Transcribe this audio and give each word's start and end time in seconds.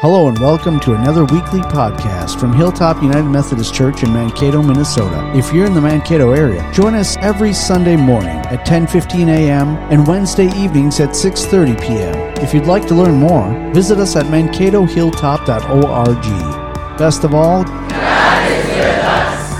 Hello 0.00 0.28
and 0.28 0.38
welcome 0.38 0.78
to 0.78 0.94
another 0.94 1.24
weekly 1.24 1.58
podcast 1.58 2.38
from 2.38 2.52
Hilltop 2.52 3.02
United 3.02 3.28
Methodist 3.28 3.74
Church 3.74 4.04
in 4.04 4.12
Mankato, 4.12 4.62
Minnesota. 4.62 5.28
If 5.34 5.52
you're 5.52 5.66
in 5.66 5.74
the 5.74 5.80
Mankato 5.80 6.30
area, 6.30 6.70
join 6.72 6.94
us 6.94 7.16
every 7.16 7.52
Sunday 7.52 7.96
morning 7.96 8.38
at 8.46 8.64
10:15 8.64 9.26
a.m. 9.26 9.70
and 9.90 10.06
Wednesday 10.06 10.46
evenings 10.56 11.00
at 11.00 11.16
6:30 11.16 11.80
p.m. 11.80 12.14
If 12.40 12.54
you'd 12.54 12.66
like 12.66 12.86
to 12.86 12.94
learn 12.94 13.16
more, 13.16 13.52
visit 13.74 13.98
us 13.98 14.14
at 14.14 14.26
mankatohilltop.org. 14.26 16.96
Best 16.96 17.24
of 17.24 17.34
all, 17.34 17.64
God 17.64 18.52
is 18.52 18.66
with 18.66 19.04
us. 19.04 19.52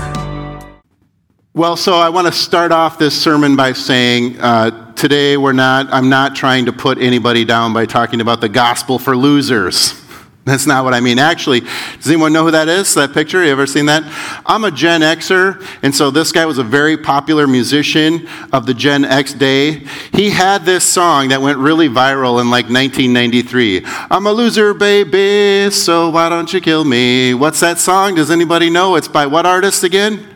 Well, 1.52 1.77
so 1.77 1.95
I 1.95 2.11
want 2.11 2.29
to 2.29 2.32
start 2.32 2.70
off 2.70 2.96
this 2.96 3.20
sermon 3.20 3.57
by 3.57 3.73
saying 3.73 4.41
uh, 4.41 4.95
today 4.95 5.36
we're 5.36 5.52
not, 5.52 5.93
I'm 5.93 6.09
not 6.09 6.36
trying 6.36 6.66
to 6.66 6.73
put 6.73 6.98
anybody 6.98 7.45
down 7.45 7.73
by 7.73 7.86
talking 7.86 8.20
about 8.20 8.41
the 8.41 8.48
gospel 8.48 9.00
for 9.00 9.16
losers. 9.16 10.05
That's 10.48 10.66
not 10.66 10.82
what 10.82 10.94
I 10.94 11.00
mean. 11.00 11.18
Actually, 11.18 11.60
does 11.60 12.06
anyone 12.06 12.32
know 12.32 12.45
who 12.45 12.50
that 12.52 12.68
is? 12.68 12.95
That 12.95 13.12
picture? 13.12 13.45
You 13.45 13.50
ever 13.52 13.66
seen 13.66 13.84
that? 13.84 14.02
I'm 14.46 14.64
a 14.64 14.70
Gen 14.70 15.02
Xer, 15.02 15.62
and 15.82 15.95
so 15.95 16.10
this 16.10 16.32
guy 16.32 16.46
was 16.46 16.56
a 16.56 16.64
very 16.64 16.96
popular 16.96 17.46
musician 17.46 18.27
of 18.50 18.64
the 18.64 18.73
Gen 18.73 19.04
X 19.04 19.34
day. 19.34 19.84
He 20.14 20.30
had 20.30 20.64
this 20.64 20.84
song 20.84 21.28
that 21.28 21.42
went 21.42 21.59
really 21.59 21.90
viral 21.90 22.40
in 22.40 22.50
like 22.50 22.64
1993. 22.70 23.82
I'm 24.10 24.26
a 24.26 24.32
loser, 24.32 24.73
baby, 24.73 25.70
so 25.70 26.09
why 26.09 26.30
don't 26.30 26.51
you 26.51 26.62
kill 26.62 26.82
me? 26.82 27.34
What's 27.34 27.60
that 27.60 27.76
song? 27.78 28.15
Does 28.15 28.30
anybody 28.30 28.70
know? 28.70 28.96
It's 28.96 29.09
by 29.09 29.26
what 29.26 29.45
artist 29.45 29.84
again? 29.84 30.26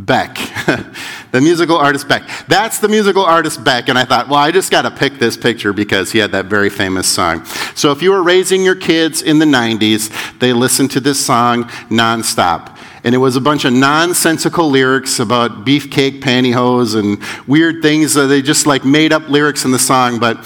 Beck, 0.00 0.36
the 1.30 1.40
musical 1.40 1.76
artist 1.76 2.08
Beck. 2.08 2.28
That's 2.46 2.78
the 2.78 2.88
musical 2.88 3.24
artist 3.24 3.62
Beck. 3.62 3.88
And 3.88 3.98
I 3.98 4.04
thought, 4.04 4.28
well, 4.28 4.38
I 4.38 4.50
just 4.50 4.70
got 4.70 4.82
to 4.82 4.90
pick 4.90 5.14
this 5.14 5.36
picture 5.36 5.72
because 5.72 6.12
he 6.12 6.18
had 6.18 6.32
that 6.32 6.46
very 6.46 6.70
famous 6.70 7.06
song. 7.06 7.44
So 7.74 7.92
if 7.92 8.02
you 8.02 8.10
were 8.10 8.22
raising 8.22 8.62
your 8.62 8.74
kids 8.74 9.22
in 9.22 9.38
the 9.38 9.46
90s, 9.46 10.38
they 10.38 10.52
listened 10.52 10.90
to 10.92 11.00
this 11.00 11.24
song 11.24 11.64
nonstop. 11.90 12.76
And 13.04 13.14
it 13.14 13.18
was 13.18 13.36
a 13.36 13.40
bunch 13.40 13.64
of 13.64 13.72
nonsensical 13.72 14.68
lyrics 14.68 15.20
about 15.20 15.64
beefcake 15.64 16.20
pantyhose 16.20 16.98
and 16.98 17.22
weird 17.48 17.80
things. 17.80 18.14
They 18.14 18.42
just 18.42 18.66
like 18.66 18.84
made 18.84 19.12
up 19.12 19.28
lyrics 19.28 19.64
in 19.64 19.70
the 19.70 19.78
song, 19.78 20.18
but 20.18 20.44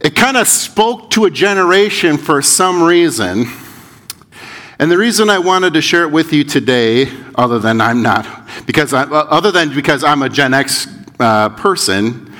it 0.00 0.14
kind 0.14 0.36
of 0.36 0.46
spoke 0.46 1.10
to 1.12 1.24
a 1.24 1.30
generation 1.30 2.18
for 2.18 2.42
some 2.42 2.82
reason. 2.82 3.46
And 4.78 4.90
the 4.90 4.98
reason 4.98 5.30
I 5.30 5.38
wanted 5.38 5.72
to 5.72 5.80
share 5.80 6.02
it 6.02 6.10
with 6.10 6.34
you 6.34 6.44
today, 6.44 7.10
other 7.34 7.58
than 7.58 7.80
I'm 7.80 8.02
not, 8.02 8.46
because 8.66 8.92
I, 8.92 9.04
other 9.04 9.50
than 9.50 9.74
because 9.74 10.04
I'm 10.04 10.20
a 10.20 10.28
Gen 10.28 10.52
X 10.52 10.86
uh, 11.18 11.48
person, 11.48 12.34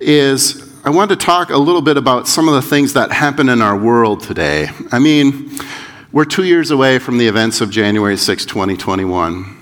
is 0.00 0.68
I 0.84 0.90
want 0.90 1.10
to 1.10 1.16
talk 1.16 1.50
a 1.50 1.56
little 1.56 1.80
bit 1.80 1.96
about 1.96 2.26
some 2.26 2.48
of 2.48 2.54
the 2.54 2.62
things 2.62 2.94
that 2.94 3.12
happen 3.12 3.48
in 3.48 3.62
our 3.62 3.78
world 3.78 4.20
today. 4.20 4.68
I 4.90 4.98
mean, 4.98 5.56
we're 6.10 6.24
two 6.24 6.42
years 6.42 6.72
away 6.72 6.98
from 6.98 7.18
the 7.18 7.28
events 7.28 7.60
of 7.60 7.70
January 7.70 8.16
6, 8.16 8.44
2021. 8.46 9.56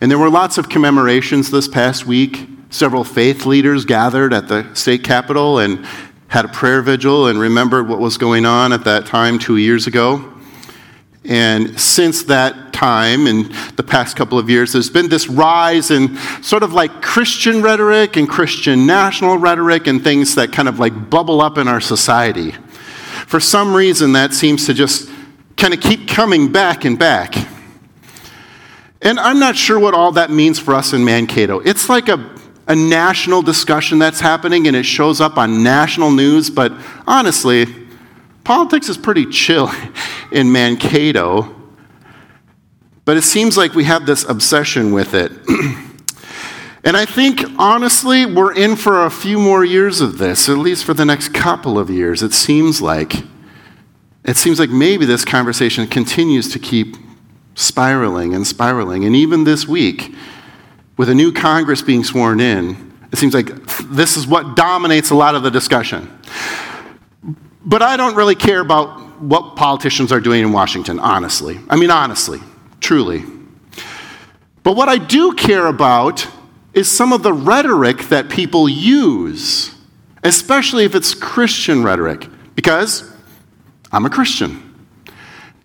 And 0.00 0.10
there 0.10 0.18
were 0.18 0.30
lots 0.30 0.58
of 0.58 0.68
commemorations 0.68 1.50
this 1.50 1.66
past 1.66 2.06
week. 2.06 2.48
Several 2.70 3.02
faith 3.02 3.46
leaders 3.46 3.84
gathered 3.84 4.32
at 4.32 4.46
the 4.46 4.72
state 4.74 5.02
capitol 5.02 5.58
and 5.58 5.84
had 6.28 6.44
a 6.44 6.48
prayer 6.48 6.82
vigil 6.82 7.26
and 7.26 7.36
remembered 7.40 7.88
what 7.88 7.98
was 7.98 8.16
going 8.16 8.46
on 8.46 8.72
at 8.72 8.84
that 8.84 9.06
time 9.06 9.40
two 9.40 9.56
years 9.56 9.88
ago. 9.88 10.32
And 11.28 11.78
since 11.80 12.24
that 12.24 12.72
time, 12.72 13.26
in 13.26 13.52
the 13.76 13.82
past 13.82 14.16
couple 14.16 14.38
of 14.38 14.48
years, 14.48 14.72
there's 14.72 14.90
been 14.90 15.08
this 15.08 15.28
rise 15.28 15.90
in 15.90 16.16
sort 16.42 16.62
of 16.62 16.72
like 16.72 17.02
Christian 17.02 17.62
rhetoric 17.62 18.16
and 18.16 18.28
Christian 18.28 18.86
national 18.86 19.38
rhetoric 19.38 19.86
and 19.86 20.04
things 20.04 20.34
that 20.36 20.52
kind 20.52 20.68
of 20.68 20.78
like 20.78 21.10
bubble 21.10 21.40
up 21.40 21.58
in 21.58 21.68
our 21.68 21.80
society. 21.80 22.52
For 23.26 23.40
some 23.40 23.74
reason, 23.74 24.12
that 24.12 24.32
seems 24.32 24.66
to 24.66 24.74
just 24.74 25.10
kind 25.56 25.74
of 25.74 25.80
keep 25.80 26.06
coming 26.06 26.52
back 26.52 26.84
and 26.84 26.98
back. 26.98 27.34
And 29.02 29.18
I'm 29.18 29.38
not 29.38 29.56
sure 29.56 29.78
what 29.78 29.94
all 29.94 30.12
that 30.12 30.30
means 30.30 30.58
for 30.58 30.74
us 30.74 30.92
in 30.92 31.04
Mankato. 31.04 31.60
It's 31.60 31.88
like 31.88 32.08
a, 32.08 32.34
a 32.68 32.76
national 32.76 33.42
discussion 33.42 33.98
that's 33.98 34.20
happening 34.20 34.66
and 34.66 34.76
it 34.76 34.84
shows 34.84 35.20
up 35.20 35.38
on 35.38 35.62
national 35.62 36.10
news, 36.10 36.50
but 36.50 36.72
honestly, 37.06 37.85
Politics 38.46 38.88
is 38.88 38.96
pretty 38.96 39.26
chill 39.26 39.72
in 40.30 40.52
Mankato, 40.52 41.52
but 43.04 43.16
it 43.16 43.22
seems 43.22 43.56
like 43.56 43.74
we 43.74 43.82
have 43.82 44.06
this 44.06 44.22
obsession 44.22 44.92
with 44.92 45.14
it. 45.14 45.32
and 46.84 46.96
I 46.96 47.06
think, 47.06 47.42
honestly, 47.58 48.24
we're 48.24 48.54
in 48.54 48.76
for 48.76 49.04
a 49.04 49.10
few 49.10 49.40
more 49.40 49.64
years 49.64 50.00
of 50.00 50.18
this, 50.18 50.48
at 50.48 50.58
least 50.58 50.84
for 50.84 50.94
the 50.94 51.04
next 51.04 51.34
couple 51.34 51.76
of 51.76 51.90
years. 51.90 52.22
It 52.22 52.32
seems 52.32 52.80
like. 52.80 53.14
It 54.22 54.36
seems 54.36 54.60
like 54.60 54.70
maybe 54.70 55.06
this 55.06 55.24
conversation 55.24 55.88
continues 55.88 56.48
to 56.52 56.60
keep 56.60 56.96
spiraling 57.56 58.32
and 58.32 58.46
spiraling. 58.46 59.04
And 59.04 59.16
even 59.16 59.42
this 59.42 59.66
week, 59.66 60.14
with 60.96 61.08
a 61.08 61.14
new 61.16 61.32
Congress 61.32 61.82
being 61.82 62.04
sworn 62.04 62.38
in, 62.38 62.92
it 63.10 63.18
seems 63.18 63.34
like 63.34 63.48
this 63.88 64.16
is 64.16 64.24
what 64.24 64.54
dominates 64.54 65.10
a 65.10 65.16
lot 65.16 65.34
of 65.34 65.42
the 65.42 65.50
discussion. 65.50 66.16
But 67.66 67.82
I 67.82 67.96
don't 67.96 68.14
really 68.14 68.36
care 68.36 68.60
about 68.60 69.20
what 69.20 69.56
politicians 69.56 70.12
are 70.12 70.20
doing 70.20 70.42
in 70.42 70.52
Washington, 70.52 71.00
honestly. 71.00 71.58
I 71.68 71.74
mean, 71.74 71.90
honestly, 71.90 72.38
truly. 72.80 73.24
But 74.62 74.76
what 74.76 74.88
I 74.88 74.98
do 74.98 75.32
care 75.34 75.66
about 75.66 76.26
is 76.72 76.88
some 76.88 77.12
of 77.12 77.24
the 77.24 77.32
rhetoric 77.32 78.08
that 78.08 78.28
people 78.28 78.68
use, 78.68 79.74
especially 80.22 80.84
if 80.84 80.94
it's 80.94 81.12
Christian 81.12 81.82
rhetoric, 81.82 82.28
because 82.54 83.12
I'm 83.90 84.06
a 84.06 84.10
Christian. 84.10 84.62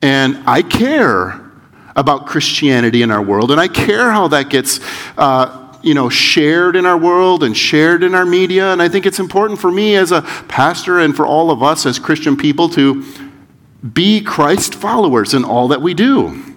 And 0.02 0.42
I 0.48 0.64
care 0.64 1.52
about 1.96 2.26
Christianity 2.26 3.04
in 3.04 3.12
our 3.12 3.22
world, 3.22 3.52
and 3.52 3.60
I 3.60 3.68
care 3.68 4.12
how 4.12 4.30
that 4.30 4.50
gets 4.50 4.80
uh, 5.18 5.61
you 5.84 5.94
know, 5.94 6.10
shared 6.10 6.76
in 6.76 6.86
our 6.86 6.98
world 6.98 7.44
and 7.44 7.56
shared 7.56 8.04
in 8.04 8.16
our 8.16 8.26
media. 8.26 8.72
And 8.72 8.82
I 8.82 8.90
think 8.90 9.06
it's 9.06 9.20
important 9.20 9.60
for 9.60 9.72
me 9.72 9.96
as 9.96 10.12
a 10.12 10.22
pastor 10.48 11.00
and 11.00 11.16
for 11.16 11.26
all 11.26 11.52
of 11.52 11.64
us 11.64 11.86
as 11.86 12.00
Christian 12.00 12.38
people 12.38 12.70
to 12.70 13.04
be 13.94 14.22
Christ 14.22 14.76
followers 14.76 15.34
in 15.34 15.44
all 15.44 15.70
that 15.70 15.82
we 15.82 15.94
do. 15.94 16.52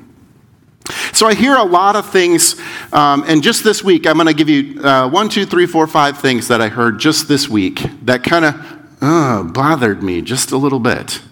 So 1.12 1.26
I 1.26 1.34
hear 1.34 1.54
a 1.54 1.64
lot 1.64 1.96
of 1.96 2.10
things, 2.10 2.60
um, 2.92 3.24
and 3.26 3.42
just 3.42 3.64
this 3.64 3.82
week, 3.82 4.06
I'm 4.06 4.14
going 4.14 4.26
to 4.26 4.34
give 4.34 4.50
you 4.50 4.82
uh, 4.82 5.08
one, 5.08 5.30
two, 5.30 5.46
three, 5.46 5.64
four, 5.64 5.86
five 5.86 6.18
things 6.18 6.48
that 6.48 6.60
I 6.60 6.68
heard 6.68 6.98
just 6.98 7.26
this 7.26 7.48
week 7.48 7.82
that 8.02 8.22
kind 8.22 8.44
of 8.44 8.54
uh, 9.00 9.42
bothered 9.44 10.02
me 10.02 10.20
just 10.20 10.52
a 10.52 10.58
little 10.58 10.80
bit. 10.80 11.22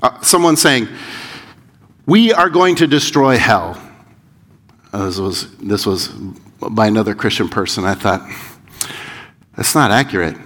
Uh, 0.00 0.20
someone 0.20 0.56
saying, 0.56 0.88
We 2.06 2.32
are 2.32 2.48
going 2.48 2.76
to 2.76 2.86
destroy 2.86 3.36
hell. 3.36 3.82
Uh, 4.92 5.06
this 5.06 5.18
was, 5.18 5.56
this 5.56 5.84
was 5.84 6.12
by 6.60 6.86
another 6.86 7.14
Christian 7.14 7.48
person. 7.48 7.84
I 7.84 7.94
thought, 7.94 8.28
that's 9.56 9.74
not 9.74 9.90
accurate. 9.90 10.36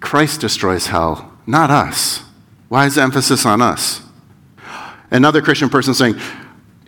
Christ 0.00 0.40
destroys 0.40 0.86
hell, 0.86 1.32
not 1.46 1.70
us. 1.70 2.22
Why 2.68 2.86
is 2.86 2.96
the 2.96 3.02
emphasis 3.02 3.46
on 3.46 3.62
us? 3.62 4.00
Another 5.10 5.42
Christian 5.42 5.68
person 5.68 5.94
saying, 5.94 6.18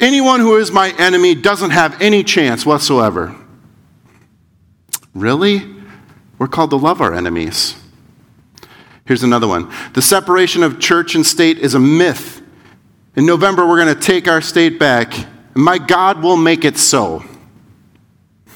anyone 0.00 0.40
who 0.40 0.56
is 0.56 0.72
my 0.72 0.94
enemy 0.98 1.34
doesn't 1.34 1.70
have 1.70 2.00
any 2.00 2.24
chance 2.24 2.64
whatsoever. 2.64 3.36
Really? 5.14 5.62
We're 6.38 6.48
called 6.48 6.70
to 6.70 6.76
love 6.76 7.00
our 7.00 7.14
enemies. 7.14 7.76
Here's 9.04 9.22
another 9.22 9.46
one. 9.46 9.70
The 9.92 10.02
separation 10.02 10.62
of 10.62 10.80
church 10.80 11.14
and 11.14 11.24
state 11.24 11.58
is 11.58 11.74
a 11.74 11.78
myth. 11.78 12.40
In 13.14 13.26
November, 13.26 13.66
we're 13.66 13.84
going 13.84 13.94
to 13.94 14.00
take 14.00 14.26
our 14.26 14.40
state 14.40 14.78
back, 14.78 15.16
and 15.16 15.62
my 15.62 15.78
God 15.78 16.22
will 16.22 16.36
make 16.36 16.64
it 16.64 16.78
so. 16.78 17.22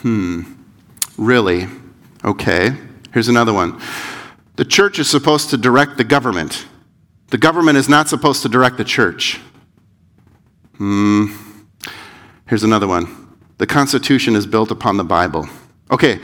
Hmm, 0.03 0.43
really? 1.17 1.67
Okay. 2.25 2.71
Here's 3.13 3.29
another 3.29 3.53
one. 3.53 3.81
The 4.57 4.65
church 4.65 4.99
is 4.99 5.09
supposed 5.09 5.51
to 5.51 5.57
direct 5.57 5.97
the 5.97 6.05
government. 6.05 6.67
The 7.29 7.39
government 7.39 7.79
is 7.79 7.89
not 7.89 8.09
supposed 8.09 8.43
to 8.43 8.49
direct 8.49 8.77
the 8.77 8.85
church. 8.85 9.41
Hmm. 10.77 11.27
Here's 12.47 12.63
another 12.63 12.87
one. 12.87 13.29
The 13.59 13.67
Constitution 13.67 14.37
is 14.37 14.47
built 14.47 14.71
upon 14.71 14.97
the 14.97 15.05
Bible. 15.05 15.49
Okay, 15.91 16.21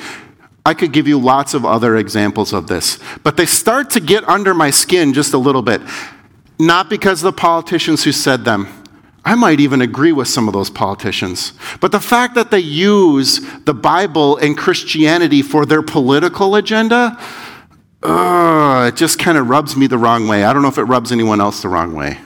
I 0.64 0.72
could 0.72 0.92
give 0.92 1.06
you 1.08 1.18
lots 1.18 1.52
of 1.52 1.66
other 1.66 1.96
examples 1.96 2.52
of 2.52 2.68
this, 2.68 2.98
but 3.22 3.36
they 3.36 3.44
start 3.44 3.90
to 3.90 4.00
get 4.00 4.26
under 4.28 4.54
my 4.54 4.70
skin 4.70 5.12
just 5.12 5.34
a 5.34 5.38
little 5.38 5.62
bit. 5.62 5.82
Not 6.58 6.88
because 6.88 7.22
of 7.22 7.34
the 7.34 7.40
politicians 7.40 8.04
who 8.04 8.12
said 8.12 8.44
them, 8.44 8.83
I 9.24 9.34
might 9.34 9.58
even 9.58 9.80
agree 9.80 10.12
with 10.12 10.28
some 10.28 10.48
of 10.48 10.54
those 10.54 10.68
politicians. 10.68 11.54
But 11.80 11.92
the 11.92 12.00
fact 12.00 12.34
that 12.34 12.50
they 12.50 12.58
use 12.58 13.40
the 13.64 13.72
Bible 13.72 14.36
and 14.36 14.56
Christianity 14.56 15.40
for 15.40 15.64
their 15.64 15.82
political 15.82 16.54
agenda, 16.56 17.18
uh, 18.02 18.90
it 18.92 18.96
just 18.96 19.18
kind 19.18 19.38
of 19.38 19.48
rubs 19.48 19.76
me 19.76 19.86
the 19.86 19.96
wrong 19.96 20.28
way. 20.28 20.44
I 20.44 20.52
don't 20.52 20.60
know 20.60 20.68
if 20.68 20.76
it 20.76 20.84
rubs 20.84 21.10
anyone 21.10 21.40
else 21.40 21.62
the 21.62 21.70
wrong 21.70 21.94
way. 21.94 22.18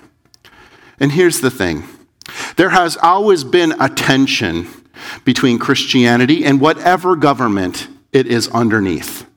And 0.98 1.12
here's 1.12 1.40
the 1.40 1.50
thing 1.50 1.84
there 2.56 2.70
has 2.70 2.96
always 2.96 3.44
been 3.44 3.80
a 3.80 3.88
tension 3.88 4.66
between 5.24 5.60
Christianity 5.60 6.44
and 6.44 6.60
whatever 6.60 7.14
government 7.14 7.86
it 8.12 8.26
is 8.26 8.48
underneath. 8.48 9.27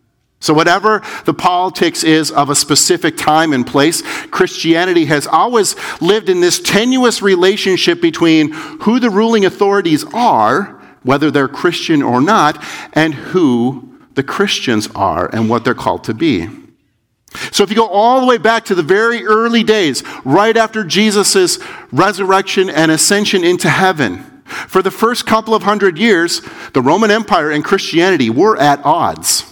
So, 0.42 0.56
whatever 0.56 1.04
the 1.26 1.36
politics 1.36 2.04
is 2.04 2.32
of 2.32 2.50
a 2.50 2.56
specific 2.56 3.16
time 3.16 3.54
and 3.54 3.66
place, 3.66 4.02
Christianity 4.32 5.06
has 5.06 5.28
always 5.28 5.76
lived 6.02 6.30
in 6.30 6.42
this 6.42 6.60
tenuous 6.60 7.22
relationship 7.22 8.02
between 8.02 8.52
who 8.52 9.00
the 9.00 9.12
ruling 9.12 9.46
authorities 9.46 10.04
are, 10.16 10.82
whether 11.04 11.30
they're 11.30 11.48
Christian 11.48 12.02
or 12.02 12.22
not, 12.22 12.62
and 12.94 13.14
who 13.14 14.00
the 14.16 14.24
Christians 14.24 14.90
are 14.96 15.30
and 15.32 15.48
what 15.48 15.64
they're 15.64 15.76
called 15.76 16.06
to 16.06 16.14
be. 16.16 16.50
So, 17.52 17.64
if 17.64 17.70
you 17.70 17.76
go 17.76 17.88
all 17.88 18.20
the 18.20 18.26
way 18.26 18.40
back 18.40 18.66
to 18.66 18.76
the 18.76 18.82
very 18.82 19.24
early 19.24 19.64
days, 19.64 20.04
right 20.26 20.58
after 20.58 20.84
Jesus' 20.84 21.60
resurrection 21.92 22.68
and 22.68 22.90
ascension 22.90 23.44
into 23.44 23.70
heaven, 23.70 24.24
for 24.46 24.82
the 24.82 24.90
first 24.90 25.28
couple 25.28 25.54
of 25.54 25.62
hundred 25.62 26.00
years, 26.00 26.42
the 26.74 26.82
Roman 26.82 27.12
Empire 27.12 27.52
and 27.52 27.64
Christianity 27.64 28.32
were 28.32 28.58
at 28.58 28.84
odds. 28.84 29.51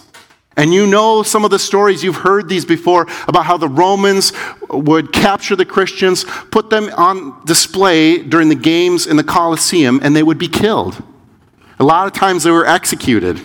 And 0.60 0.74
you 0.74 0.86
know 0.86 1.22
some 1.22 1.46
of 1.46 1.50
the 1.50 1.58
stories, 1.58 2.04
you've 2.04 2.16
heard 2.16 2.46
these 2.46 2.66
before 2.66 3.06
about 3.26 3.46
how 3.46 3.56
the 3.56 3.66
Romans 3.66 4.34
would 4.68 5.10
capture 5.10 5.56
the 5.56 5.64
Christians, 5.64 6.24
put 6.50 6.68
them 6.68 6.90
on 6.98 7.42
display 7.46 8.18
during 8.18 8.50
the 8.50 8.54
games 8.54 9.06
in 9.06 9.16
the 9.16 9.24
Colosseum, 9.24 10.00
and 10.02 10.14
they 10.14 10.22
would 10.22 10.36
be 10.36 10.48
killed. 10.48 11.02
A 11.78 11.82
lot 11.82 12.06
of 12.06 12.12
times 12.12 12.42
they 12.42 12.50
were 12.50 12.66
executed. 12.66 13.40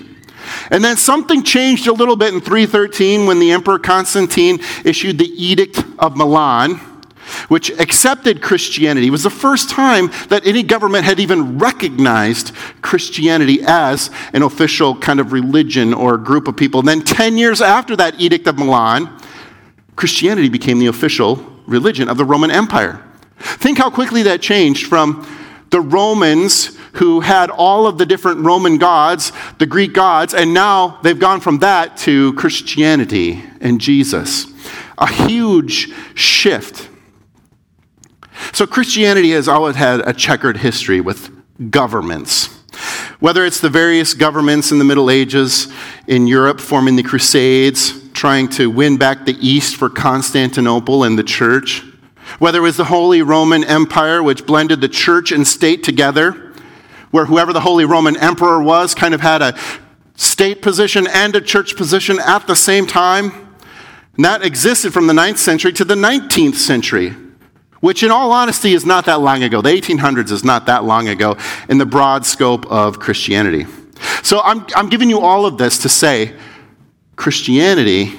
And 0.69 0.83
then 0.83 0.97
something 0.97 1.41
changed 1.41 1.87
a 1.87 1.93
little 1.93 2.17
bit 2.17 2.33
in 2.33 2.41
313 2.41 3.25
when 3.25 3.39
the 3.39 3.53
Emperor 3.53 3.79
Constantine 3.79 4.59
issued 4.83 5.17
the 5.17 5.31
Edict 5.41 5.85
of 5.97 6.17
Milan 6.17 6.81
which 7.47 7.69
accepted 7.79 8.41
Christianity. 8.41 9.07
It 9.07 9.11
was 9.11 9.23
the 9.23 9.29
first 9.29 9.69
time 9.69 10.11
that 10.29 10.45
any 10.45 10.63
government 10.63 11.05
had 11.05 11.19
even 11.19 11.57
recognized 11.57 12.53
Christianity 12.81 13.59
as 13.63 14.09
an 14.33 14.43
official 14.43 14.95
kind 14.95 15.19
of 15.19 15.33
religion 15.33 15.93
or 15.93 16.17
group 16.17 16.47
of 16.47 16.57
people. 16.57 16.79
And 16.79 16.87
then 16.87 17.01
10 17.01 17.37
years 17.37 17.61
after 17.61 17.95
that 17.95 18.19
Edict 18.19 18.47
of 18.47 18.57
Milan, 18.57 19.19
Christianity 19.95 20.49
became 20.49 20.79
the 20.79 20.87
official 20.87 21.35
religion 21.67 22.09
of 22.09 22.17
the 22.17 22.25
Roman 22.25 22.51
Empire. 22.51 23.01
Think 23.37 23.77
how 23.77 23.89
quickly 23.89 24.23
that 24.23 24.41
changed 24.41 24.87
from 24.87 25.27
the 25.71 25.81
Romans 25.81 26.77
who 26.93 27.19
had 27.19 27.49
all 27.49 27.87
of 27.87 27.97
the 27.97 28.05
different 28.05 28.39
Roman 28.45 28.77
gods, 28.77 29.31
the 29.57 29.65
Greek 29.65 29.93
gods, 29.93 30.33
and 30.33 30.53
now 30.53 30.99
they've 31.03 31.19
gone 31.19 31.41
from 31.41 31.59
that 31.59 31.97
to 31.97 32.33
Christianity 32.33 33.43
and 33.59 33.81
Jesus. 33.81 34.47
A 34.97 35.07
huge 35.07 35.91
shift. 36.13 36.89
So 38.53 38.67
Christianity 38.67 39.31
has 39.31 39.47
always 39.47 39.75
had 39.75 40.01
a 40.07 40.13
checkered 40.13 40.57
history 40.57 41.01
with 41.01 41.31
governments. 41.71 42.47
Whether 43.19 43.45
it's 43.45 43.61
the 43.61 43.69
various 43.69 44.13
governments 44.13 44.71
in 44.71 44.79
the 44.79 44.85
Middle 44.85 45.09
Ages 45.09 45.71
in 46.07 46.27
Europe 46.27 46.59
forming 46.59 46.95
the 46.95 47.03
Crusades, 47.03 48.11
trying 48.11 48.49
to 48.49 48.69
win 48.69 48.97
back 48.97 49.25
the 49.25 49.37
East 49.39 49.75
for 49.75 49.89
Constantinople 49.89 51.03
and 51.03 51.17
the 51.17 51.23
church, 51.23 51.83
whether 52.39 52.59
it 52.59 52.63
was 52.63 52.77
the 52.77 52.85
Holy 52.85 53.21
Roman 53.21 53.63
Empire, 53.63 54.21
which 54.21 54.45
blended 54.45 54.81
the 54.81 54.89
church 54.89 55.31
and 55.31 55.47
state 55.47 55.83
together, 55.83 56.53
where 57.11 57.25
whoever 57.25 57.53
the 57.53 57.61
Holy 57.61 57.85
Roman 57.85 58.17
Emperor 58.17 58.61
was 58.61 58.93
kind 58.93 59.13
of 59.13 59.21
had 59.21 59.41
a 59.41 59.57
state 60.15 60.61
position 60.61 61.07
and 61.07 61.35
a 61.35 61.41
church 61.41 61.77
position 61.77 62.19
at 62.19 62.47
the 62.47 62.55
same 62.55 62.85
time. 62.87 63.31
And 64.15 64.25
that 64.25 64.43
existed 64.43 64.93
from 64.93 65.07
the 65.07 65.13
9th 65.13 65.37
century 65.37 65.71
to 65.73 65.85
the 65.85 65.95
19th 65.95 66.55
century 66.55 67.15
which 67.85 68.01
in 68.01 68.09
all 68.09 68.31
honesty 68.31 68.73
is 68.73 68.83
not 68.83 69.05
that 69.05 69.21
long 69.21 69.43
ago. 69.43 69.61
The 69.61 69.69
1800s 69.69 70.31
is 70.31 70.43
not 70.43 70.65
that 70.65 70.83
long 70.83 71.07
ago 71.07 71.37
in 71.69 71.77
the 71.77 71.85
broad 71.85 72.25
scope 72.25 72.65
of 72.65 72.99
Christianity. 72.99 73.67
So 74.23 74.41
I'm, 74.41 74.65
I'm 74.75 74.89
giving 74.89 75.07
you 75.07 75.19
all 75.19 75.45
of 75.45 75.59
this 75.59 75.77
to 75.83 75.89
say 75.89 76.35
Christianity 77.15 78.11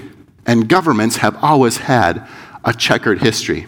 and 0.46 0.68
governments 0.68 1.16
have 1.16 1.42
always 1.42 1.78
had 1.78 2.28
a 2.64 2.72
checkered 2.72 3.20
history. 3.20 3.66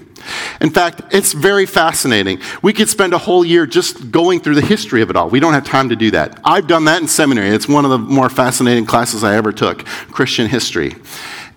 In 0.60 0.70
fact, 0.70 1.02
it's 1.10 1.32
very 1.32 1.66
fascinating. 1.66 2.40
We 2.62 2.72
could 2.72 2.88
spend 2.88 3.12
a 3.12 3.18
whole 3.18 3.44
year 3.44 3.66
just 3.66 4.12
going 4.12 4.38
through 4.38 4.54
the 4.54 4.64
history 4.64 5.02
of 5.02 5.10
it 5.10 5.16
all. 5.16 5.28
We 5.28 5.40
don't 5.40 5.54
have 5.54 5.64
time 5.64 5.88
to 5.88 5.96
do 5.96 6.12
that. 6.12 6.38
I've 6.44 6.68
done 6.68 6.84
that 6.84 7.02
in 7.02 7.08
seminary. 7.08 7.48
It's 7.48 7.68
one 7.68 7.84
of 7.84 7.90
the 7.90 7.98
more 7.98 8.28
fascinating 8.28 8.86
classes 8.86 9.24
I 9.24 9.34
ever 9.34 9.50
took 9.50 9.84
Christian 10.12 10.48
history. 10.48 10.94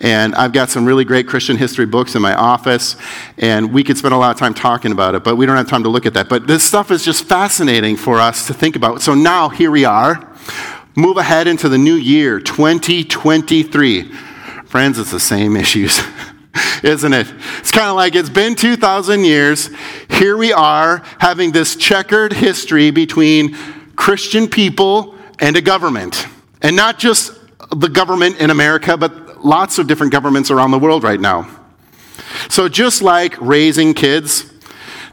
And 0.02 0.34
I've 0.34 0.52
got 0.52 0.72
some 0.72 0.84
really 0.84 1.06
great 1.06 1.28
Christian 1.28 1.58
history 1.58 1.86
books 1.86 2.16
in 2.16 2.24
my 2.24 2.34
office, 2.34 2.96
and 3.38 3.72
we 3.72 3.84
could 3.84 3.98
spend 3.98 4.16
a 4.16 4.18
lot 4.18 4.32
of 4.32 4.38
time 4.38 4.56
talking 4.56 4.92
about 4.92 5.14
it, 5.14 5.24
but 5.24 5.36
we 5.36 5.46
don't 5.46 5.58
have 5.58 5.70
time 5.70 5.84
to 5.84 5.90
look 5.90 6.08
at 6.08 6.16
that. 6.16 6.28
But 6.28 6.48
this 6.48 6.64
stuff 6.64 6.90
is 6.90 7.06
just 7.06 7.26
fascinating 7.26 7.98
for 7.98 8.18
us 8.20 8.48
to 8.48 8.54
think 8.54 8.76
about. 8.76 9.02
So 9.04 9.14
now 9.14 9.50
here 9.50 9.70
we 9.70 9.86
are. 9.86 10.28
Move 10.96 11.18
ahead 11.18 11.48
into 11.48 11.70
the 11.70 11.78
new 11.78 11.94
year, 11.94 12.40
2023. 12.40 14.12
Friends, 14.66 14.98
it's 14.98 15.12
the 15.12 15.20
same 15.20 15.56
issues. 15.56 16.02
Isn't 16.84 17.14
it? 17.14 17.32
It's 17.60 17.72
kind 17.72 17.88
of 17.88 17.96
like 17.96 18.16
it's 18.16 18.30
been 18.30 18.56
2,000 18.56 19.24
years. 19.24 19.70
Here 20.10 20.36
we 20.36 20.52
are 20.52 21.04
having 21.20 21.52
this 21.52 21.76
checkered 21.76 22.34
history 22.34 22.90
between 22.90 23.56
Christian 23.96 24.48
people 24.48 25.16
and 25.40 25.56
a 25.56 25.62
government. 25.62 26.26
And 26.64 26.76
not 26.76 26.98
just 26.98 27.34
the 27.70 27.88
government 27.88 28.40
in 28.40 28.50
America, 28.50 28.98
but 28.98 29.31
lots 29.44 29.80
of 29.80 29.88
different 29.88 30.12
governments 30.12 30.52
around 30.52 30.72
the 30.72 30.80
world 30.80 31.04
right 31.04 31.20
now. 31.20 31.50
So, 32.50 32.70
just 32.70 33.02
like 33.02 33.40
raising 33.42 33.94
kids, 33.94 34.52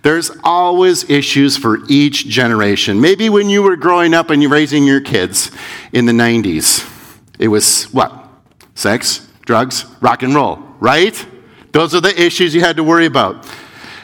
there's 0.02 0.30
always 0.44 1.08
issues 1.10 1.56
for 1.56 1.78
each 1.88 2.26
generation. 2.26 3.00
Maybe 3.00 3.28
when 3.28 3.48
you 3.48 3.62
were 3.62 3.76
growing 3.76 4.14
up 4.14 4.30
and 4.30 4.42
you're 4.42 4.50
raising 4.50 4.84
your 4.84 5.00
kids 5.00 5.50
in 5.92 6.06
the 6.06 6.12
90s, 6.12 6.88
it 7.38 7.48
was 7.48 7.84
what? 7.92 8.12
Sex, 8.74 9.26
drugs, 9.42 9.84
rock 10.00 10.22
and 10.22 10.34
roll, 10.34 10.58
right? 10.78 11.26
Those 11.72 11.94
are 11.94 12.00
the 12.00 12.20
issues 12.20 12.54
you 12.54 12.60
had 12.60 12.76
to 12.76 12.84
worry 12.84 13.06
about. 13.06 13.46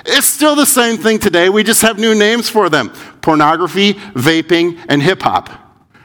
It's 0.06 0.26
still 0.26 0.54
the 0.54 0.66
same 0.66 0.98
thing 0.98 1.18
today. 1.18 1.48
We 1.48 1.62
just 1.62 1.82
have 1.82 1.98
new 1.98 2.14
names 2.14 2.48
for 2.48 2.68
them 2.68 2.90
pornography, 3.22 3.94
vaping, 3.94 4.84
and 4.88 5.02
hip 5.02 5.22
hop. 5.22 5.63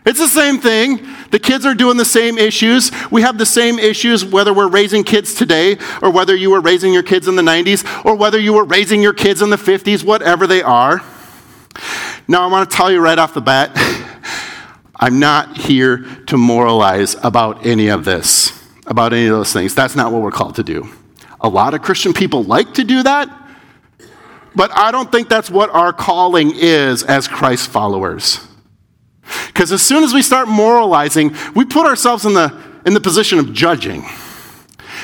It's 0.10 0.18
the 0.18 0.28
same 0.28 0.58
thing. 0.58 1.08
The 1.30 1.38
kids 1.38 1.68
are 1.68 1.76
doing 1.76 1.96
the 1.96 2.04
same 2.04 2.40
issues. 2.40 2.92
We 3.12 3.22
have 3.22 3.38
the 3.38 3.46
same 3.46 3.78
issues 3.78 4.26
whether 4.26 4.52
we're 4.52 4.68
raising 4.68 5.04
kids 5.04 5.36
today 5.36 5.78
or 6.02 6.10
whether 6.10 6.36
you 6.36 6.50
were 6.50 6.62
raising 6.62 6.92
your 6.92 7.04
kids 7.04 7.28
in 7.28 7.36
the 7.36 7.44
90s 7.44 7.86
or 8.04 8.16
whether 8.16 8.40
you 8.40 8.54
were 8.54 8.64
raising 8.64 9.04
your 9.04 9.14
kids 9.14 9.44
in 9.44 9.52
the 9.52 9.56
50s, 9.56 10.04
whatever 10.04 10.48
they 10.48 10.64
are. 10.64 11.04
Now, 12.28 12.42
I 12.42 12.48
want 12.48 12.72
to 12.72 12.76
tell 12.76 12.92
you 12.92 13.02
right 13.02 13.20
off 13.20 13.36
the 13.36 13.42
bat 13.42 13.70
I'm 14.96 15.20
not 15.20 15.56
here 15.56 16.04
to 16.26 16.38
moralize 16.38 17.16
about 17.22 17.64
any 17.64 17.90
of 17.90 18.04
this, 18.04 18.68
about 18.88 19.14
any 19.14 19.28
of 19.28 19.38
those 19.38 19.54
things. 19.54 19.76
That's 19.76 19.96
not 19.96 20.12
what 20.12 20.24
we're 20.24 20.32
called 20.32 20.56
to 20.56 20.64
do. 20.64 20.90
A 21.40 21.48
lot 21.48 21.76
of 21.76 21.84
Christian 21.84 22.14
people 22.14 22.42
like 22.42 22.74
to 22.74 22.84
do 22.84 23.04
that, 23.04 23.30
but 24.56 24.76
I 24.76 24.90
don't 24.90 25.12
think 25.12 25.30
that's 25.30 25.52
what 25.52 25.70
our 25.70 25.94
calling 25.94 26.54
is 26.56 27.04
as 27.04 27.28
Christ 27.28 27.70
followers. 27.70 28.49
Because 29.48 29.72
as 29.72 29.82
soon 29.82 30.04
as 30.04 30.14
we 30.14 30.22
start 30.22 30.48
moralizing, 30.48 31.36
we 31.56 31.66
put 31.66 31.86
ourselves 31.86 32.26
in 32.26 32.34
the, 32.34 32.56
in 32.86 32.94
the 32.94 33.02
position 33.02 33.40
of 33.40 33.54
judging. 33.54 34.04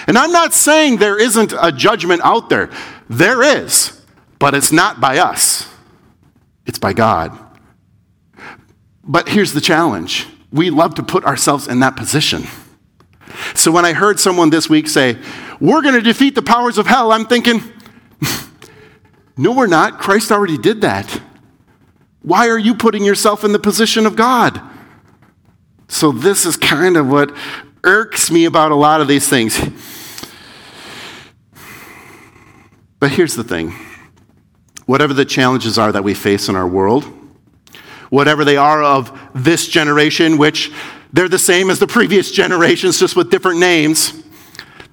And 0.07 0.17
I'm 0.17 0.31
not 0.31 0.53
saying 0.53 0.97
there 0.97 1.19
isn't 1.19 1.53
a 1.59 1.71
judgment 1.71 2.21
out 2.23 2.49
there, 2.49 2.69
there 3.09 3.41
is, 3.41 4.01
but 4.39 4.53
it's 4.53 4.71
not 4.71 4.99
by 4.99 5.17
us, 5.17 5.69
it's 6.65 6.79
by 6.79 6.93
God. 6.93 7.37
But 9.03 9.29
here's 9.29 9.53
the 9.53 9.61
challenge 9.61 10.27
we 10.51 10.69
love 10.69 10.95
to 10.95 11.03
put 11.03 11.25
ourselves 11.25 11.67
in 11.67 11.79
that 11.81 11.95
position. 11.95 12.43
So 13.53 13.71
when 13.71 13.85
I 13.85 13.93
heard 13.93 14.19
someone 14.19 14.49
this 14.49 14.69
week 14.69 14.87
say, 14.87 15.17
We're 15.59 15.81
going 15.81 15.95
to 15.95 16.01
defeat 16.01 16.35
the 16.35 16.41
powers 16.41 16.77
of 16.77 16.87
hell, 16.87 17.11
I'm 17.11 17.25
thinking, 17.25 17.61
No, 19.37 19.51
we're 19.51 19.67
not. 19.67 19.99
Christ 19.99 20.31
already 20.31 20.57
did 20.57 20.81
that. 20.81 21.21
Why 22.25 22.49
are 22.49 22.57
you 22.57 22.73
putting 22.73 23.05
yourself 23.05 23.43
in 23.43 23.51
the 23.51 23.59
position 23.59 24.07
of 24.07 24.15
God? 24.15 24.59
So, 25.87 26.11
this 26.11 26.43
is 26.43 26.57
kind 26.57 26.97
of 26.97 27.07
what 27.07 27.31
irks 27.83 28.31
me 28.31 28.45
about 28.45 28.71
a 28.71 28.75
lot 28.75 28.99
of 28.99 29.07
these 29.07 29.29
things. 29.29 29.59
But 32.99 33.11
here's 33.11 33.35
the 33.35 33.43
thing 33.43 33.75
whatever 34.87 35.13
the 35.13 35.25
challenges 35.25 35.77
are 35.77 35.91
that 35.91 36.03
we 36.03 36.15
face 36.15 36.49
in 36.49 36.55
our 36.55 36.67
world, 36.67 37.05
whatever 38.09 38.43
they 38.43 38.57
are 38.57 38.81
of 38.81 39.15
this 39.35 39.67
generation, 39.67 40.39
which 40.39 40.71
they're 41.13 41.29
the 41.29 41.37
same 41.37 41.69
as 41.69 41.77
the 41.77 41.85
previous 41.85 42.31
generations, 42.31 42.99
just 42.99 43.15
with 43.15 43.29
different 43.29 43.59
names, 43.59 44.23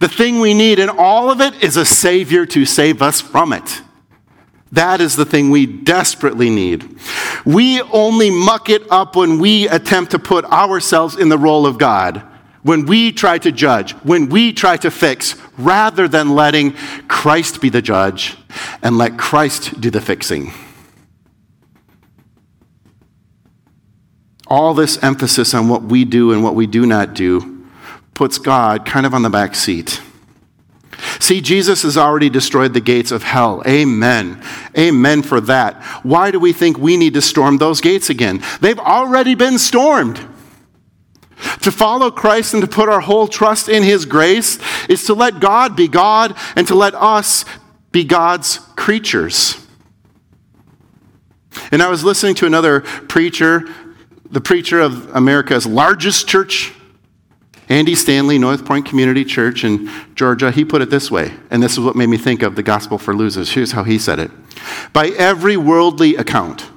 the 0.01 0.09
thing 0.09 0.39
we 0.39 0.53
need 0.53 0.79
in 0.79 0.91
all 0.91 1.31
of 1.31 1.41
it 1.41 1.65
is 1.65 1.79
a 1.79 1.87
Savior 1.87 2.45
to 2.45 2.67
save 2.67 3.01
us 3.01 3.23
from 3.23 3.55
it. 3.55 3.81
That 4.73 5.02
is 5.02 5.17
the 5.17 5.26
thing 5.26 5.50
we 5.50 5.67
desperately 5.67 6.49
need. 6.49 6.97
We 7.45 7.83
only 7.83 8.31
muck 8.31 8.71
it 8.71 8.83
up 8.91 9.17
when 9.17 9.38
we 9.38 9.69
attempt 9.69 10.12
to 10.12 10.19
put 10.19 10.47
ourselves 10.47 11.17
in 11.17 11.29
the 11.29 11.37
role 11.37 11.67
of 11.67 11.76
God, 11.76 12.23
when 12.62 12.87
we 12.87 13.12
try 13.12 13.37
to 13.38 13.52
judge, 13.52 13.93
when 13.97 14.31
we 14.31 14.52
try 14.52 14.79
to 14.79 14.91
fix, 14.91 15.37
rather 15.59 16.09
than 16.09 16.35
letting 16.35 16.73
Christ 17.07 17.61
be 17.61 17.69
the 17.69 17.83
judge 17.83 18.37
and 18.83 18.97
let 18.97 19.19
Christ 19.19 19.79
do 19.79 19.91
the 19.91 20.00
fixing. 20.00 20.52
All 24.47 24.73
this 24.73 25.02
emphasis 25.02 25.52
on 25.52 25.69
what 25.69 25.83
we 25.83 26.05
do 26.07 26.33
and 26.33 26.43
what 26.43 26.55
we 26.55 26.67
do 26.67 26.87
not 26.87 27.12
do 27.14 27.67
puts 28.14 28.38
God 28.38 28.87
kind 28.87 29.05
of 29.05 29.14
on 29.14 29.23
the 29.23 29.31
back 29.31 29.55
seat. 29.55 30.00
See, 31.21 31.40
Jesus 31.40 31.83
has 31.83 31.97
already 31.97 32.31
destroyed 32.31 32.75
the 32.75 32.81
gates 32.81 33.11
of 33.11 33.23
hell. 33.23 33.62
Amen. 33.66 34.42
Amen 34.76 35.23
for 35.23 35.40
that. 35.42 35.83
Why 36.02 36.31
do 36.31 36.38
we 36.38 36.52
think 36.52 36.78
we 36.78 36.97
need 36.97 37.14
to 37.14 37.23
storm 37.23 37.59
those 37.59 37.81
gates 37.81 38.11
again? 38.11 38.42
They've 38.61 38.78
already 38.78 39.35
been 39.35 39.59
stormed. 39.59 40.28
To 41.62 41.73
follow 41.73 42.11
Christ 42.11 42.54
and 42.54 42.62
to 42.62 42.69
put 42.69 42.88
our 42.88 43.00
whole 43.00 43.26
trust 43.26 43.69
in 43.69 43.83
His 43.83 44.04
grace 44.04 44.59
is 44.88 45.04
to 45.04 45.14
let 45.14 45.40
God 45.40 45.75
be 45.76 45.88
God 45.88 46.37
and 46.54 46.66
to 46.69 46.75
let 46.75 46.95
us 46.95 47.45
be 47.90 48.04
God's 48.04 48.59
creatures. 48.76 49.59
And 51.71 51.83
I 51.83 51.88
was 51.88 52.04
listening 52.04 52.35
to 52.37 52.47
another 52.47 52.81
preacher, 52.81 53.64
the 54.31 54.40
preacher 54.40 54.81
of 54.81 55.14
America's 55.14 55.66
largest 55.66 56.28
church 56.28 56.73
Andy 57.73 57.95
Stanley, 57.95 58.38
North 58.38 58.67
Point 58.67 58.85
Community 58.85 59.25
Church 59.25 59.64
in 59.64 59.91
Georgia, 60.14 60.50
he 60.50 60.62
put 60.62 60.83
it 60.83 60.91
this 60.91 61.11
way, 61.11 61.33
and 61.50 61.62
this 61.62 61.73
is 61.73 61.81
what 61.81 61.97
made 61.97 62.11
me 62.11 62.19
think 62.19 62.43
of 62.43 62.55
the 62.55 62.62
gospel 62.62 62.99
for 62.99 63.17
losers. 63.17 63.50
Here's 63.50 63.73
how 63.73 63.83
he 63.83 63.99
said 63.99 64.19
it 64.19 64.31
By 64.93 65.09
every 65.09 65.57
worldly 65.57 66.14
account 66.17 66.69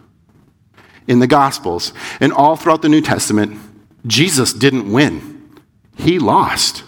in 1.06 1.20
the 1.20 1.28
gospels 1.28 1.92
and 2.22 2.32
all 2.32 2.56
throughout 2.56 2.82
the 2.82 2.88
New 2.88 3.02
Testament, 3.02 3.60
Jesus 4.08 4.54
didn't 4.54 4.90
win, 4.90 5.60
he 5.98 6.18
lost 6.18 6.86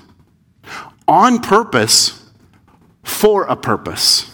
on 1.05 1.39
purpose 1.39 2.31
for 3.03 3.43
a 3.43 3.57
purpose. 3.57 4.33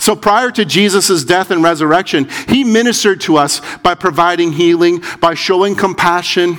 So 0.00 0.16
prior 0.16 0.50
to 0.50 0.64
Jesus' 0.64 1.22
death 1.22 1.52
and 1.52 1.62
resurrection, 1.62 2.28
he 2.48 2.64
ministered 2.64 3.20
to 3.22 3.36
us 3.36 3.60
by 3.78 3.94
providing 3.94 4.50
healing, 4.50 5.04
by 5.20 5.34
showing 5.34 5.76
compassion, 5.76 6.58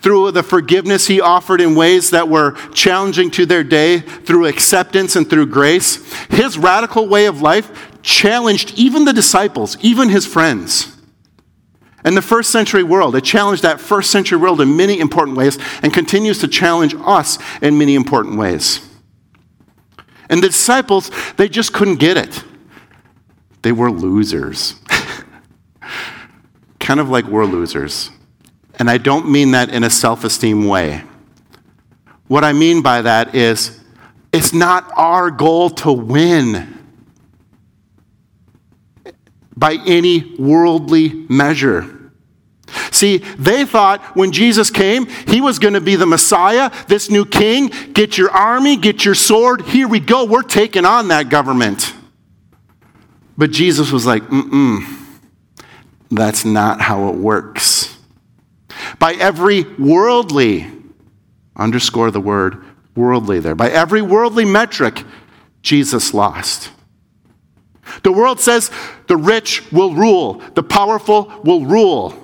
through 0.00 0.30
the 0.32 0.42
forgiveness 0.42 1.06
he 1.06 1.20
offered 1.20 1.60
in 1.60 1.74
ways 1.74 2.10
that 2.10 2.28
were 2.28 2.52
challenging 2.72 3.30
to 3.32 3.46
their 3.46 3.64
day, 3.64 4.00
through 4.00 4.46
acceptance 4.46 5.16
and 5.16 5.28
through 5.28 5.46
grace. 5.46 5.96
His 6.30 6.58
radical 6.58 7.08
way 7.08 7.26
of 7.26 7.42
life 7.42 7.70
challenged 8.02 8.78
even 8.78 9.04
the 9.04 9.12
disciples, 9.12 9.76
even 9.80 10.08
his 10.08 10.26
friends. 10.26 10.96
And 12.04 12.16
the 12.16 12.22
first 12.22 12.50
century 12.50 12.82
world, 12.82 13.16
it 13.16 13.24
challenged 13.24 13.62
that 13.62 13.80
first 13.80 14.10
century 14.10 14.38
world 14.38 14.60
in 14.60 14.76
many 14.76 15.00
important 15.00 15.36
ways 15.36 15.58
and 15.82 15.92
continues 15.92 16.38
to 16.38 16.48
challenge 16.48 16.94
us 17.00 17.38
in 17.60 17.76
many 17.76 17.94
important 17.94 18.38
ways. 18.38 18.80
And 20.30 20.42
the 20.42 20.48
disciples, 20.48 21.10
they 21.36 21.48
just 21.48 21.72
couldn't 21.72 21.96
get 21.96 22.16
it. 22.16 22.44
They 23.62 23.72
were 23.72 23.90
losers. 23.90 24.74
kind 26.80 27.00
of 27.00 27.08
like 27.08 27.24
we're 27.26 27.44
losers. 27.44 28.10
And 28.78 28.88
I 28.88 28.98
don't 28.98 29.30
mean 29.30 29.52
that 29.52 29.70
in 29.70 29.82
a 29.82 29.90
self 29.90 30.24
esteem 30.24 30.66
way. 30.66 31.02
What 32.28 32.44
I 32.44 32.52
mean 32.52 32.82
by 32.82 33.02
that 33.02 33.34
is 33.34 33.78
it's 34.32 34.52
not 34.52 34.90
our 34.96 35.30
goal 35.30 35.70
to 35.70 35.92
win 35.92 36.74
by 39.56 39.78
any 39.86 40.36
worldly 40.36 41.26
measure. 41.28 41.94
See, 42.92 43.18
they 43.38 43.64
thought 43.64 44.02
when 44.14 44.30
Jesus 44.30 44.70
came, 44.70 45.06
he 45.26 45.40
was 45.40 45.58
going 45.58 45.74
to 45.74 45.80
be 45.80 45.96
the 45.96 46.06
Messiah, 46.06 46.70
this 46.86 47.10
new 47.10 47.24
king. 47.24 47.68
Get 47.94 48.18
your 48.18 48.30
army, 48.30 48.76
get 48.76 49.04
your 49.04 49.14
sword. 49.14 49.62
Here 49.62 49.88
we 49.88 50.00
go. 50.00 50.26
We're 50.26 50.42
taking 50.42 50.84
on 50.84 51.08
that 51.08 51.30
government. 51.30 51.94
But 53.38 53.50
Jesus 53.50 53.90
was 53.90 54.04
like, 54.04 54.22
mm 54.24 54.50
mm, 54.50 55.18
that's 56.10 56.44
not 56.44 56.80
how 56.80 57.08
it 57.08 57.14
works 57.14 57.77
by 58.98 59.14
every 59.14 59.62
worldly, 59.62 60.66
underscore 61.56 62.10
the 62.10 62.20
word 62.20 62.64
worldly 62.94 63.40
there, 63.40 63.54
by 63.54 63.70
every 63.70 64.02
worldly 64.02 64.44
metric, 64.44 65.04
Jesus 65.62 66.14
lost. 66.14 66.70
The 68.02 68.12
world 68.12 68.40
says 68.40 68.70
the 69.06 69.16
rich 69.16 69.70
will 69.72 69.94
rule, 69.94 70.42
the 70.54 70.62
powerful 70.62 71.32
will 71.44 71.64
rule. 71.64 72.14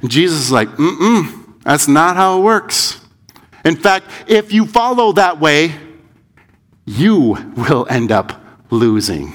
And 0.00 0.10
Jesus 0.10 0.38
is 0.40 0.52
like, 0.52 0.68
mm 0.68 0.98
mm, 0.98 1.62
that's 1.62 1.88
not 1.88 2.16
how 2.16 2.38
it 2.38 2.42
works. 2.42 3.00
In 3.64 3.76
fact, 3.76 4.06
if 4.26 4.52
you 4.52 4.66
follow 4.66 5.12
that 5.12 5.40
way, 5.40 5.74
you 6.86 7.52
will 7.56 7.86
end 7.90 8.10
up 8.10 8.40
losing. 8.70 9.32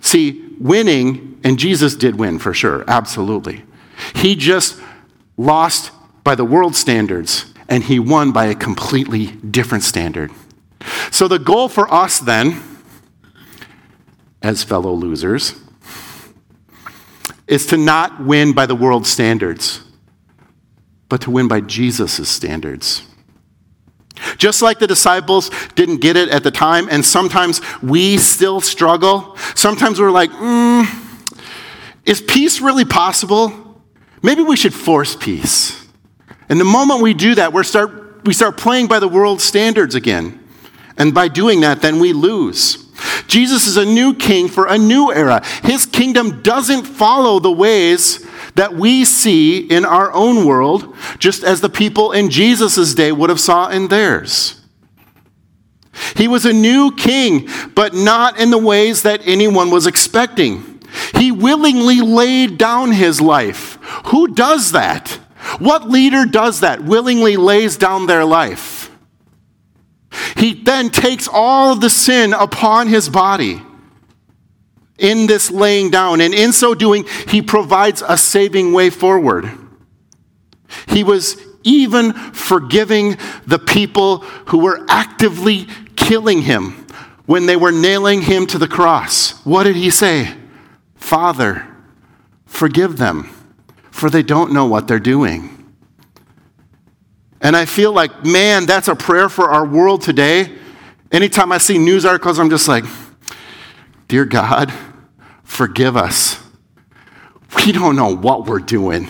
See, 0.00 0.44
winning, 0.58 1.40
and 1.44 1.58
Jesus 1.58 1.94
did 1.94 2.16
win 2.16 2.38
for 2.38 2.52
sure, 2.52 2.84
absolutely. 2.86 3.64
He 4.14 4.36
just 4.36 4.80
lost 5.36 5.90
by 6.24 6.34
the 6.34 6.44
world 6.44 6.76
standards 6.76 7.52
and 7.68 7.82
he 7.82 7.98
won 7.98 8.32
by 8.32 8.46
a 8.46 8.54
completely 8.54 9.26
different 9.26 9.84
standard. 9.84 10.30
So 11.10 11.28
the 11.28 11.38
goal 11.38 11.68
for 11.68 11.92
us 11.92 12.18
then, 12.18 12.62
as 14.42 14.62
fellow 14.62 14.92
losers, 14.92 15.54
is 17.46 17.66
to 17.66 17.76
not 17.76 18.24
win 18.24 18.52
by 18.52 18.66
the 18.66 18.74
world 18.74 19.06
standards, 19.06 19.80
but 21.08 21.20
to 21.22 21.30
win 21.30 21.48
by 21.48 21.60
Jesus' 21.60 22.28
standards. 22.28 23.02
Just 24.36 24.62
like 24.62 24.78
the 24.78 24.86
disciples 24.86 25.50
didn't 25.74 26.00
get 26.00 26.16
it 26.16 26.28
at 26.28 26.44
the 26.44 26.50
time, 26.50 26.88
and 26.90 27.04
sometimes 27.04 27.60
we 27.82 28.18
still 28.18 28.60
struggle. 28.60 29.36
Sometimes 29.54 30.00
we're 30.00 30.10
like, 30.10 30.30
mm, 30.30 30.86
is 32.04 32.20
peace 32.20 32.60
really 32.60 32.84
possible? 32.84 33.71
Maybe 34.22 34.42
we 34.42 34.56
should 34.56 34.74
force 34.74 35.16
peace. 35.16 35.86
And 36.48 36.60
the 36.60 36.64
moment 36.64 37.00
we 37.00 37.14
do 37.14 37.34
that, 37.34 37.52
we 37.52 37.64
start, 37.64 38.24
we 38.24 38.32
start 38.32 38.56
playing 38.56 38.86
by 38.86 38.98
the 38.98 39.08
world's 39.08 39.44
standards 39.44 39.94
again. 39.94 40.38
And 40.96 41.14
by 41.14 41.28
doing 41.28 41.60
that, 41.62 41.80
then 41.80 41.98
we 41.98 42.12
lose. 42.12 42.90
Jesus 43.26 43.66
is 43.66 43.76
a 43.76 43.84
new 43.84 44.14
king 44.14 44.48
for 44.48 44.66
a 44.66 44.78
new 44.78 45.12
era. 45.12 45.44
His 45.62 45.86
kingdom 45.86 46.42
doesn't 46.42 46.84
follow 46.84 47.38
the 47.38 47.50
ways 47.50 48.26
that 48.54 48.74
we 48.74 49.04
see 49.04 49.58
in 49.58 49.84
our 49.84 50.12
own 50.12 50.44
world, 50.44 50.94
just 51.18 51.42
as 51.42 51.60
the 51.60 51.70
people 51.70 52.12
in 52.12 52.30
Jesus' 52.30 52.94
day 52.94 53.10
would 53.10 53.30
have 53.30 53.40
saw 53.40 53.68
in 53.68 53.88
theirs. 53.88 54.60
He 56.16 56.28
was 56.28 56.44
a 56.44 56.52
new 56.52 56.94
king, 56.94 57.48
but 57.74 57.94
not 57.94 58.38
in 58.38 58.50
the 58.50 58.58
ways 58.58 59.02
that 59.02 59.20
anyone 59.24 59.70
was 59.70 59.86
expecting. 59.86 60.81
He 61.14 61.32
willingly 61.32 62.00
laid 62.00 62.58
down 62.58 62.92
his 62.92 63.20
life. 63.20 63.78
Who 64.06 64.28
does 64.28 64.72
that? 64.72 65.08
What 65.58 65.88
leader 65.88 66.24
does 66.24 66.60
that? 66.60 66.82
Willingly 66.82 67.36
lays 67.36 67.76
down 67.76 68.06
their 68.06 68.24
life. 68.24 68.90
He 70.36 70.54
then 70.54 70.90
takes 70.90 71.28
all 71.28 71.72
of 71.72 71.80
the 71.80 71.90
sin 71.90 72.32
upon 72.32 72.88
his 72.88 73.08
body 73.08 73.62
in 74.98 75.26
this 75.26 75.50
laying 75.50 75.90
down, 75.90 76.20
and 76.20 76.34
in 76.34 76.52
so 76.52 76.74
doing, 76.74 77.04
he 77.28 77.42
provides 77.42 78.02
a 78.06 78.16
saving 78.16 78.72
way 78.72 78.90
forward. 78.90 79.50
He 80.88 81.02
was 81.02 81.36
even 81.64 82.12
forgiving 82.12 83.16
the 83.46 83.58
people 83.58 84.18
who 84.46 84.58
were 84.58 84.84
actively 84.88 85.66
killing 85.96 86.42
him 86.42 86.86
when 87.26 87.46
they 87.46 87.56
were 87.56 87.72
nailing 87.72 88.20
him 88.22 88.46
to 88.48 88.58
the 88.58 88.68
cross. 88.68 89.44
What 89.44 89.64
did 89.64 89.76
he 89.76 89.90
say? 89.90 90.34
Father, 91.02 91.66
forgive 92.46 92.96
them, 92.96 93.28
for 93.90 94.08
they 94.08 94.22
don't 94.22 94.52
know 94.52 94.66
what 94.66 94.88
they're 94.88 95.00
doing. 95.00 95.74
And 97.40 97.56
I 97.56 97.64
feel 97.64 97.92
like, 97.92 98.24
man, 98.24 98.66
that's 98.66 98.88
a 98.88 98.94
prayer 98.94 99.28
for 99.28 99.50
our 99.50 99.66
world 99.66 100.00
today. 100.00 100.56
Anytime 101.10 101.50
I 101.52 101.58
see 101.58 101.76
news 101.76 102.04
articles, 102.04 102.38
I'm 102.38 102.48
just 102.48 102.68
like, 102.68 102.84
Dear 104.08 104.24
God, 104.24 104.72
forgive 105.42 105.96
us. 105.96 106.38
We 107.56 107.72
don't 107.72 107.96
know 107.96 108.14
what 108.14 108.46
we're 108.46 108.60
doing. 108.60 109.08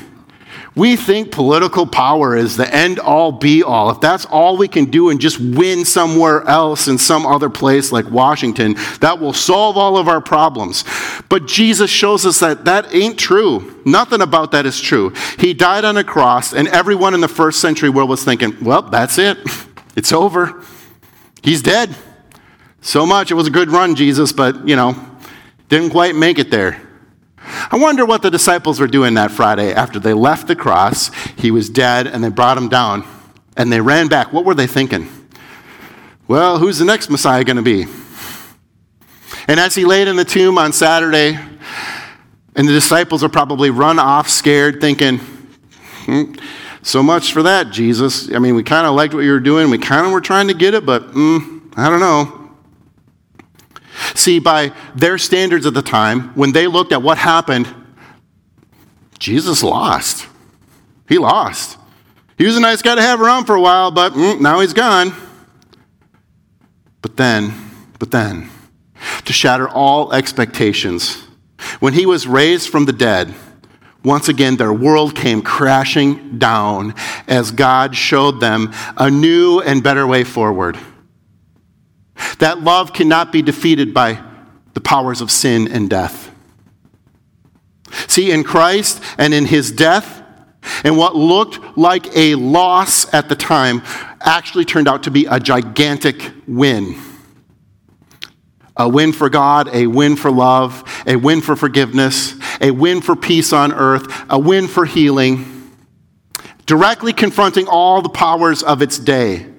We 0.74 0.96
think 0.96 1.32
political 1.32 1.86
power 1.86 2.34
is 2.34 2.56
the 2.56 2.74
end 2.74 2.98
all 2.98 3.30
be 3.30 3.62
all. 3.62 3.90
If 3.90 4.00
that's 4.00 4.24
all 4.24 4.56
we 4.56 4.68
can 4.68 4.86
do 4.86 5.10
and 5.10 5.20
just 5.20 5.38
win 5.38 5.84
somewhere 5.84 6.42
else 6.44 6.88
in 6.88 6.96
some 6.96 7.26
other 7.26 7.50
place 7.50 7.92
like 7.92 8.10
Washington, 8.10 8.76
that 9.00 9.20
will 9.20 9.34
solve 9.34 9.76
all 9.76 9.98
of 9.98 10.08
our 10.08 10.22
problems. 10.22 10.84
But 11.28 11.46
Jesus 11.46 11.90
shows 11.90 12.24
us 12.24 12.40
that 12.40 12.64
that 12.64 12.94
ain't 12.94 13.18
true. 13.18 13.82
Nothing 13.84 14.22
about 14.22 14.52
that 14.52 14.64
is 14.64 14.80
true. 14.80 15.12
He 15.38 15.52
died 15.52 15.84
on 15.84 15.98
a 15.98 16.04
cross, 16.04 16.54
and 16.54 16.68
everyone 16.68 17.12
in 17.12 17.20
the 17.20 17.28
first 17.28 17.60
century 17.60 17.90
world 17.90 18.08
was 18.08 18.24
thinking, 18.24 18.56
well, 18.64 18.82
that's 18.82 19.18
it. 19.18 19.38
It's 19.94 20.10
over. 20.10 20.62
He's 21.42 21.60
dead. 21.60 21.94
So 22.80 23.04
much. 23.04 23.30
It 23.30 23.34
was 23.34 23.46
a 23.46 23.50
good 23.50 23.68
run, 23.68 23.94
Jesus, 23.94 24.32
but, 24.32 24.66
you 24.66 24.74
know, 24.74 24.96
didn't 25.68 25.90
quite 25.90 26.16
make 26.16 26.38
it 26.38 26.50
there. 26.50 26.80
I 27.70 27.78
wonder 27.78 28.04
what 28.06 28.22
the 28.22 28.30
disciples 28.30 28.80
were 28.80 28.86
doing 28.86 29.14
that 29.14 29.30
Friday 29.30 29.72
after 29.72 29.98
they 29.98 30.14
left 30.14 30.46
the 30.46 30.56
cross. 30.56 31.10
He 31.36 31.50
was 31.50 31.68
dead, 31.68 32.06
and 32.06 32.22
they 32.22 32.28
brought 32.28 32.56
him 32.56 32.68
down, 32.68 33.04
and 33.56 33.72
they 33.72 33.80
ran 33.80 34.08
back. 34.08 34.32
What 34.32 34.44
were 34.44 34.54
they 34.54 34.66
thinking? 34.66 35.08
Well, 36.28 36.58
who's 36.58 36.78
the 36.78 36.84
next 36.84 37.10
Messiah 37.10 37.44
going 37.44 37.56
to 37.56 37.62
be? 37.62 37.86
And 39.48 39.58
as 39.58 39.74
he 39.74 39.84
laid 39.84 40.08
in 40.08 40.16
the 40.16 40.24
tomb 40.24 40.56
on 40.56 40.72
Saturday, 40.72 41.38
and 42.54 42.68
the 42.68 42.72
disciples 42.72 43.24
are 43.24 43.28
probably 43.28 43.70
run 43.70 43.98
off 43.98 44.28
scared, 44.28 44.80
thinking, 44.80 45.18
hmm, 45.18 46.34
So 46.82 47.02
much 47.02 47.32
for 47.32 47.44
that, 47.44 47.70
Jesus. 47.70 48.32
I 48.32 48.38
mean, 48.38 48.54
we 48.54 48.62
kind 48.62 48.86
of 48.86 48.94
liked 48.94 49.14
what 49.14 49.20
you 49.20 49.30
were 49.30 49.40
doing. 49.40 49.70
We 49.70 49.78
kind 49.78 50.04
of 50.04 50.12
were 50.12 50.20
trying 50.20 50.48
to 50.48 50.54
get 50.54 50.74
it, 50.74 50.84
but 50.84 51.12
mm, 51.12 51.72
I 51.76 51.88
don't 51.88 52.00
know. 52.00 52.41
See, 54.22 54.38
by 54.38 54.72
their 54.94 55.18
standards 55.18 55.66
at 55.66 55.74
the 55.74 55.82
time, 55.82 56.28
when 56.36 56.52
they 56.52 56.68
looked 56.68 56.92
at 56.92 57.02
what 57.02 57.18
happened, 57.18 57.66
Jesus 59.18 59.64
lost. 59.64 60.28
He 61.08 61.18
lost. 61.18 61.76
He 62.38 62.46
was 62.46 62.56
a 62.56 62.60
nice 62.60 62.82
guy 62.82 62.94
to 62.94 63.02
have 63.02 63.20
around 63.20 63.46
for 63.46 63.56
a 63.56 63.60
while, 63.60 63.90
but 63.90 64.12
mm, 64.12 64.40
now 64.40 64.60
he's 64.60 64.74
gone. 64.74 65.12
But 67.00 67.16
then, 67.16 67.52
but 67.98 68.12
then, 68.12 68.48
to 69.24 69.32
shatter 69.32 69.68
all 69.68 70.12
expectations, 70.12 71.16
when 71.80 71.92
he 71.92 72.06
was 72.06 72.28
raised 72.28 72.68
from 72.68 72.84
the 72.84 72.92
dead, 72.92 73.34
once 74.04 74.28
again 74.28 74.56
their 74.56 74.72
world 74.72 75.16
came 75.16 75.42
crashing 75.42 76.38
down 76.38 76.94
as 77.26 77.50
God 77.50 77.96
showed 77.96 78.38
them 78.38 78.72
a 78.96 79.10
new 79.10 79.58
and 79.58 79.82
better 79.82 80.06
way 80.06 80.22
forward. 80.22 80.78
That 82.38 82.62
love 82.62 82.92
cannot 82.92 83.32
be 83.32 83.42
defeated 83.42 83.92
by 83.92 84.22
the 84.74 84.80
powers 84.80 85.20
of 85.20 85.30
sin 85.30 85.68
and 85.68 85.88
death. 85.88 86.30
See, 88.08 88.30
in 88.30 88.44
Christ 88.44 89.02
and 89.18 89.34
in 89.34 89.46
his 89.46 89.70
death, 89.70 90.22
and 90.84 90.96
what 90.96 91.16
looked 91.16 91.76
like 91.76 92.16
a 92.16 92.34
loss 92.36 93.12
at 93.12 93.28
the 93.28 93.34
time 93.34 93.82
actually 94.20 94.64
turned 94.64 94.88
out 94.88 95.04
to 95.04 95.10
be 95.10 95.26
a 95.26 95.40
gigantic 95.40 96.32
win. 96.46 96.96
A 98.76 98.88
win 98.88 99.12
for 99.12 99.28
God, 99.28 99.68
a 99.72 99.86
win 99.86 100.16
for 100.16 100.30
love, 100.30 100.82
a 101.06 101.16
win 101.16 101.40
for 101.40 101.56
forgiveness, 101.56 102.34
a 102.60 102.70
win 102.70 103.00
for 103.00 103.14
peace 103.14 103.52
on 103.52 103.72
earth, 103.72 104.06
a 104.30 104.38
win 104.38 104.66
for 104.66 104.86
healing, 104.86 105.70
directly 106.64 107.12
confronting 107.12 107.66
all 107.68 108.00
the 108.00 108.08
powers 108.08 108.62
of 108.62 108.80
its 108.80 108.98
day. 108.98 109.51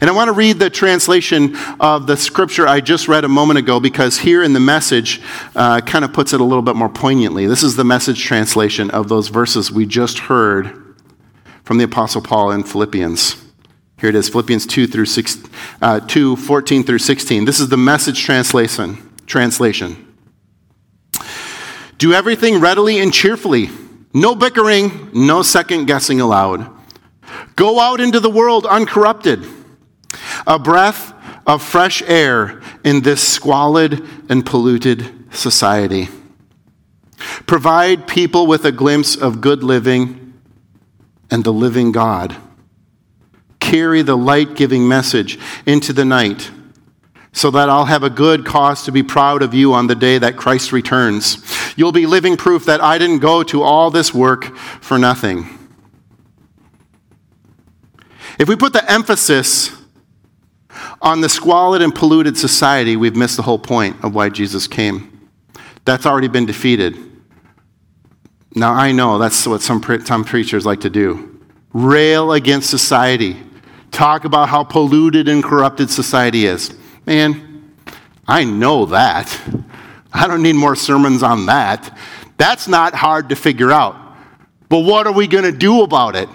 And 0.00 0.08
I 0.08 0.12
want 0.12 0.28
to 0.28 0.32
read 0.32 0.58
the 0.58 0.70
translation 0.70 1.56
of 1.80 2.06
the 2.06 2.16
scripture 2.16 2.66
I 2.66 2.80
just 2.80 3.08
read 3.08 3.24
a 3.24 3.28
moment 3.28 3.58
ago 3.58 3.80
because 3.80 4.18
here 4.18 4.42
in 4.42 4.52
the 4.52 4.60
message 4.60 5.20
uh, 5.54 5.80
kind 5.80 6.04
of 6.04 6.12
puts 6.12 6.32
it 6.32 6.40
a 6.40 6.44
little 6.44 6.62
bit 6.62 6.76
more 6.76 6.88
poignantly. 6.88 7.46
This 7.46 7.62
is 7.62 7.76
the 7.76 7.84
message 7.84 8.22
translation 8.22 8.90
of 8.90 9.08
those 9.08 9.28
verses 9.28 9.72
we 9.72 9.86
just 9.86 10.20
heard 10.20 10.94
from 11.64 11.78
the 11.78 11.84
Apostle 11.84 12.22
Paul 12.22 12.52
in 12.52 12.64
Philippians. 12.64 13.44
Here 13.98 14.08
it 14.08 14.14
is, 14.14 14.28
Philippians 14.28 14.66
2 14.66 14.86
through 14.86 15.06
6, 15.06 15.38
uh, 15.82 16.00
2, 16.00 16.36
14 16.36 16.84
through 16.84 16.98
16. 16.98 17.44
This 17.44 17.58
is 17.58 17.68
the 17.68 17.76
message 17.76 18.22
translation. 18.22 18.96
Translation. 19.26 20.14
Do 21.98 22.12
everything 22.12 22.60
readily 22.60 23.00
and 23.00 23.12
cheerfully. 23.12 23.70
No 24.14 24.34
bickering, 24.34 25.10
no 25.12 25.42
second 25.42 25.86
guessing 25.86 26.20
allowed. 26.20 26.70
Go 27.56 27.80
out 27.80 28.00
into 28.00 28.20
the 28.20 28.30
world 28.30 28.64
uncorrupted 28.66 29.44
a 30.48 30.58
breath 30.58 31.12
of 31.46 31.62
fresh 31.62 32.02
air 32.02 32.60
in 32.82 33.02
this 33.02 33.26
squalid 33.26 34.02
and 34.28 34.44
polluted 34.44 35.32
society. 35.32 36.08
Provide 37.46 38.06
people 38.08 38.46
with 38.46 38.64
a 38.64 38.72
glimpse 38.72 39.14
of 39.14 39.40
good 39.40 39.62
living 39.62 40.34
and 41.30 41.44
the 41.44 41.52
living 41.52 41.92
God. 41.92 42.34
Carry 43.60 44.02
the 44.02 44.16
light 44.16 44.56
giving 44.56 44.88
message 44.88 45.38
into 45.66 45.92
the 45.92 46.04
night 46.04 46.50
so 47.32 47.50
that 47.50 47.68
I'll 47.68 47.84
have 47.84 48.02
a 48.02 48.10
good 48.10 48.46
cause 48.46 48.84
to 48.84 48.92
be 48.92 49.02
proud 49.02 49.42
of 49.42 49.52
you 49.52 49.74
on 49.74 49.86
the 49.86 49.94
day 49.94 50.16
that 50.18 50.36
Christ 50.36 50.72
returns. 50.72 51.44
You'll 51.76 51.92
be 51.92 52.06
living 52.06 52.38
proof 52.38 52.64
that 52.64 52.80
I 52.80 52.96
didn't 52.96 53.18
go 53.18 53.42
to 53.44 53.62
all 53.62 53.90
this 53.90 54.14
work 54.14 54.56
for 54.56 54.98
nothing. 54.98 55.46
If 58.38 58.48
we 58.48 58.56
put 58.56 58.72
the 58.72 58.90
emphasis 58.90 59.77
on 61.00 61.20
the 61.20 61.28
squalid 61.28 61.82
and 61.82 61.94
polluted 61.94 62.36
society, 62.36 62.96
we've 62.96 63.16
missed 63.16 63.36
the 63.36 63.42
whole 63.42 63.58
point 63.58 63.96
of 64.04 64.14
why 64.14 64.28
Jesus 64.28 64.66
came. 64.66 65.28
That's 65.84 66.06
already 66.06 66.28
been 66.28 66.46
defeated. 66.46 66.96
Now, 68.54 68.74
I 68.74 68.92
know 68.92 69.18
that's 69.18 69.46
what 69.46 69.62
some, 69.62 69.82
some 70.04 70.24
preachers 70.24 70.66
like 70.66 70.80
to 70.80 70.90
do 70.90 71.38
rail 71.72 72.32
against 72.32 72.70
society, 72.70 73.36
talk 73.90 74.24
about 74.24 74.48
how 74.48 74.64
polluted 74.64 75.28
and 75.28 75.44
corrupted 75.44 75.90
society 75.90 76.46
is. 76.46 76.74
Man, 77.06 77.74
I 78.26 78.44
know 78.44 78.86
that. 78.86 79.40
I 80.12 80.26
don't 80.26 80.42
need 80.42 80.56
more 80.56 80.74
sermons 80.74 81.22
on 81.22 81.46
that. 81.46 81.96
That's 82.36 82.68
not 82.68 82.94
hard 82.94 83.28
to 83.28 83.36
figure 83.36 83.70
out. 83.70 83.96
But 84.68 84.80
what 84.80 85.06
are 85.06 85.12
we 85.12 85.26
going 85.26 85.44
to 85.44 85.52
do 85.52 85.82
about 85.82 86.16
it? 86.16 86.28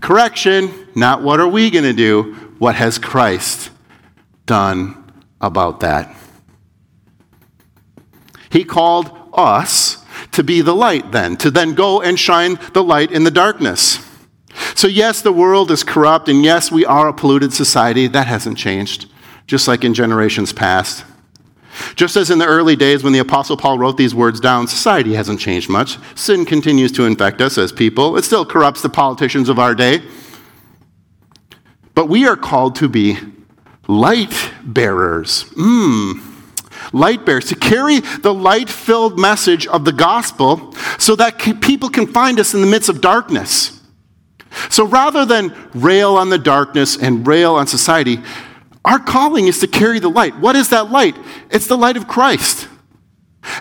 Correction, 0.00 0.88
not 0.94 1.22
what 1.22 1.40
are 1.40 1.48
we 1.48 1.70
going 1.70 1.84
to 1.84 1.92
do? 1.92 2.34
What 2.58 2.74
has 2.74 2.98
Christ 2.98 3.70
done 4.46 5.12
about 5.40 5.80
that. 5.80 6.14
He 8.50 8.64
called 8.64 9.10
us 9.34 10.04
to 10.32 10.42
be 10.42 10.62
the 10.62 10.74
light 10.74 11.12
then, 11.12 11.36
to 11.36 11.50
then 11.50 11.74
go 11.74 12.00
and 12.00 12.18
shine 12.18 12.58
the 12.72 12.82
light 12.82 13.12
in 13.12 13.24
the 13.24 13.30
darkness. 13.30 13.98
So, 14.74 14.88
yes, 14.88 15.20
the 15.20 15.32
world 15.32 15.70
is 15.70 15.84
corrupt, 15.84 16.28
and 16.28 16.42
yes, 16.42 16.72
we 16.72 16.86
are 16.86 17.08
a 17.08 17.12
polluted 17.12 17.52
society. 17.52 18.06
That 18.06 18.26
hasn't 18.26 18.56
changed, 18.56 19.10
just 19.46 19.68
like 19.68 19.84
in 19.84 19.92
generations 19.92 20.52
past. 20.52 21.04
Just 21.94 22.16
as 22.16 22.30
in 22.30 22.38
the 22.38 22.46
early 22.46 22.74
days 22.74 23.04
when 23.04 23.12
the 23.12 23.18
Apostle 23.18 23.58
Paul 23.58 23.78
wrote 23.78 23.98
these 23.98 24.14
words 24.14 24.40
down, 24.40 24.66
society 24.66 25.12
hasn't 25.12 25.40
changed 25.40 25.68
much. 25.68 25.98
Sin 26.14 26.46
continues 26.46 26.90
to 26.92 27.04
infect 27.04 27.42
us 27.42 27.58
as 27.58 27.70
people, 27.70 28.16
it 28.16 28.24
still 28.24 28.46
corrupts 28.46 28.80
the 28.80 28.88
politicians 28.88 29.50
of 29.50 29.58
our 29.58 29.74
day. 29.74 30.02
But 31.94 32.08
we 32.08 32.26
are 32.26 32.36
called 32.36 32.76
to 32.76 32.88
be 32.88 33.18
Light 33.88 34.52
bearers. 34.62 35.44
Mmm. 35.54 36.20
Light 36.92 37.24
bearers. 37.24 37.46
To 37.46 37.54
carry 37.54 38.00
the 38.00 38.34
light 38.34 38.68
filled 38.68 39.18
message 39.18 39.66
of 39.66 39.84
the 39.84 39.92
gospel 39.92 40.72
so 40.98 41.16
that 41.16 41.38
people 41.60 41.88
can 41.88 42.06
find 42.06 42.40
us 42.40 42.54
in 42.54 42.60
the 42.60 42.66
midst 42.66 42.88
of 42.88 43.00
darkness. 43.00 43.80
So 44.70 44.86
rather 44.86 45.24
than 45.24 45.54
rail 45.74 46.16
on 46.16 46.30
the 46.30 46.38
darkness 46.38 46.96
and 46.96 47.26
rail 47.26 47.54
on 47.54 47.66
society, 47.66 48.18
our 48.84 48.98
calling 48.98 49.48
is 49.48 49.58
to 49.60 49.66
carry 49.66 49.98
the 49.98 50.08
light. 50.08 50.38
What 50.38 50.56
is 50.56 50.70
that 50.70 50.90
light? 50.90 51.16
It's 51.50 51.66
the 51.66 51.76
light 51.76 51.96
of 51.96 52.08
Christ. 52.08 52.68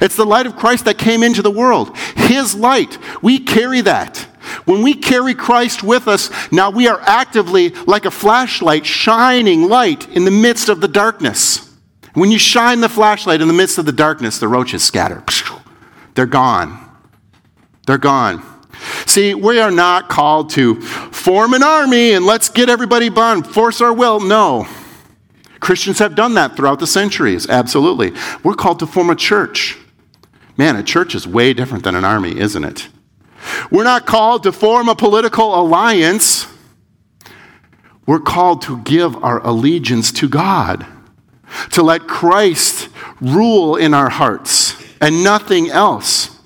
It's 0.01 0.15
the 0.15 0.25
light 0.25 0.45
of 0.45 0.55
Christ 0.55 0.85
that 0.85 0.97
came 0.97 1.23
into 1.23 1.41
the 1.41 1.51
world. 1.51 1.95
His 2.15 2.55
light. 2.55 2.97
We 3.21 3.39
carry 3.39 3.81
that. 3.81 4.25
When 4.65 4.81
we 4.81 4.93
carry 4.93 5.33
Christ 5.33 5.83
with 5.83 6.07
us, 6.07 6.29
now 6.51 6.69
we 6.69 6.87
are 6.87 7.01
actively 7.01 7.69
like 7.69 8.05
a 8.05 8.11
flashlight 8.11 8.85
shining 8.85 9.67
light 9.67 10.09
in 10.09 10.25
the 10.25 10.31
midst 10.31 10.69
of 10.69 10.81
the 10.81 10.87
darkness. 10.87 11.73
When 12.13 12.31
you 12.31 12.39
shine 12.39 12.79
the 12.79 12.89
flashlight 12.89 13.41
in 13.41 13.47
the 13.47 13.53
midst 13.53 13.77
of 13.77 13.85
the 13.85 13.91
darkness, 13.91 14.39
the 14.39 14.47
roaches 14.47 14.83
scatter. 14.83 15.23
They're 16.15 16.25
gone. 16.25 16.79
They're 17.85 17.97
gone. 17.97 18.43
See, 19.05 19.33
we 19.33 19.59
are 19.59 19.71
not 19.71 20.09
called 20.09 20.49
to 20.51 20.81
form 20.81 21.53
an 21.53 21.63
army 21.63 22.13
and 22.13 22.25
let's 22.25 22.49
get 22.49 22.69
everybody 22.69 23.09
bound, 23.09 23.47
force 23.47 23.81
our 23.81 23.93
will. 23.93 24.19
No. 24.19 24.67
Christians 25.59 25.99
have 25.99 26.15
done 26.15 26.35
that 26.35 26.55
throughout 26.55 26.79
the 26.79 26.87
centuries, 26.87 27.49
absolutely. 27.49 28.13
We're 28.43 28.53
called 28.53 28.79
to 28.79 28.87
form 28.87 29.09
a 29.09 29.15
church. 29.15 29.77
Man, 30.57 30.75
a 30.75 30.83
church 30.83 31.15
is 31.15 31.27
way 31.27 31.53
different 31.53 31.83
than 31.83 31.95
an 31.95 32.05
army, 32.05 32.37
isn't 32.37 32.63
it? 32.63 32.87
We're 33.71 33.83
not 33.83 34.05
called 34.05 34.43
to 34.43 34.51
form 34.51 34.89
a 34.89 34.95
political 34.95 35.59
alliance. 35.59 36.47
We're 38.05 38.19
called 38.19 38.61
to 38.63 38.81
give 38.81 39.23
our 39.23 39.45
allegiance 39.45 40.11
to 40.13 40.29
God, 40.29 40.85
to 41.71 41.83
let 41.83 42.07
Christ 42.07 42.89
rule 43.19 43.75
in 43.75 43.93
our 43.93 44.09
hearts 44.09 44.75
and 45.01 45.23
nothing 45.23 45.69
else. 45.69 46.39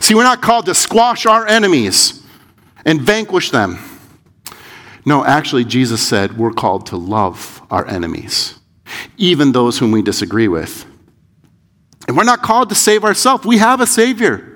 See, 0.00 0.14
we're 0.14 0.24
not 0.24 0.42
called 0.42 0.66
to 0.66 0.74
squash 0.74 1.26
our 1.26 1.46
enemies 1.46 2.22
and 2.84 3.00
vanquish 3.00 3.50
them. 3.50 3.78
No, 5.04 5.24
actually, 5.24 5.64
Jesus 5.64 6.06
said 6.06 6.36
we're 6.36 6.52
called 6.52 6.86
to 6.86 6.96
love 6.96 7.62
our 7.70 7.86
enemies, 7.86 8.58
even 9.16 9.52
those 9.52 9.78
whom 9.78 9.92
we 9.92 10.02
disagree 10.02 10.48
with. 10.48 10.84
And 12.06 12.16
we're 12.16 12.24
not 12.24 12.42
called 12.42 12.68
to 12.70 12.74
save 12.74 13.04
ourselves, 13.04 13.44
we 13.46 13.58
have 13.58 13.80
a 13.80 13.86
Savior. 13.86 14.49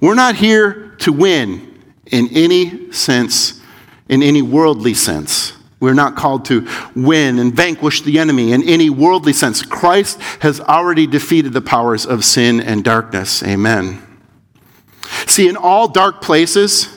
We're 0.00 0.14
not 0.14 0.36
here 0.36 0.94
to 1.00 1.12
win 1.12 1.78
in 2.06 2.28
any 2.32 2.92
sense, 2.92 3.60
in 4.08 4.22
any 4.22 4.42
worldly 4.42 4.94
sense. 4.94 5.52
We're 5.78 5.94
not 5.94 6.14
called 6.14 6.44
to 6.46 6.68
win 6.94 7.38
and 7.38 7.54
vanquish 7.54 8.02
the 8.02 8.18
enemy 8.18 8.52
in 8.52 8.62
any 8.64 8.90
worldly 8.90 9.32
sense. 9.32 9.62
Christ 9.62 10.20
has 10.40 10.60
already 10.60 11.06
defeated 11.06 11.52
the 11.52 11.62
powers 11.62 12.04
of 12.04 12.24
sin 12.24 12.60
and 12.60 12.84
darkness. 12.84 13.42
Amen. 13.42 14.02
See, 15.26 15.48
in 15.48 15.56
all 15.56 15.88
dark 15.88 16.20
places, 16.20 16.88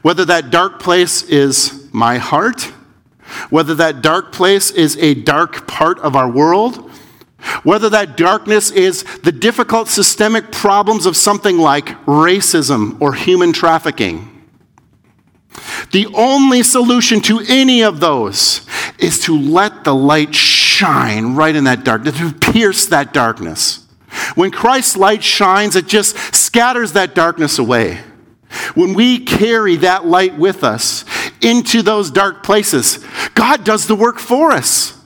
whether 0.00 0.24
that 0.24 0.50
dark 0.50 0.80
place 0.80 1.22
is 1.22 1.88
my 1.92 2.18
heart, 2.18 2.62
whether 3.50 3.74
that 3.74 4.02
dark 4.02 4.32
place 4.32 4.70
is 4.70 4.96
a 4.98 5.14
dark 5.14 5.66
part 5.66 5.98
of 5.98 6.16
our 6.16 6.30
world, 6.30 6.90
Whether 7.64 7.90
that 7.90 8.16
darkness 8.16 8.70
is 8.70 9.02
the 9.22 9.32
difficult 9.32 9.88
systemic 9.88 10.52
problems 10.52 11.06
of 11.06 11.16
something 11.16 11.58
like 11.58 11.86
racism 12.06 13.00
or 13.00 13.14
human 13.14 13.52
trafficking. 13.52 14.28
The 15.90 16.06
only 16.14 16.62
solution 16.62 17.20
to 17.22 17.40
any 17.48 17.82
of 17.82 18.00
those 18.00 18.66
is 18.98 19.18
to 19.24 19.38
let 19.38 19.84
the 19.84 19.94
light 19.94 20.34
shine 20.34 21.34
right 21.34 21.54
in 21.54 21.64
that 21.64 21.84
darkness, 21.84 22.16
to 22.18 22.32
pierce 22.32 22.86
that 22.86 23.12
darkness. 23.12 23.86
When 24.34 24.50
Christ's 24.50 24.96
light 24.96 25.22
shines, 25.22 25.76
it 25.76 25.86
just 25.86 26.16
scatters 26.34 26.92
that 26.92 27.14
darkness 27.14 27.58
away. 27.58 28.00
When 28.74 28.94
we 28.94 29.18
carry 29.18 29.76
that 29.76 30.06
light 30.06 30.36
with 30.36 30.62
us 30.62 31.04
into 31.40 31.82
those 31.82 32.10
dark 32.10 32.42
places, 32.42 33.04
God 33.34 33.64
does 33.64 33.86
the 33.86 33.94
work 33.94 34.18
for 34.18 34.52
us. 34.52 35.01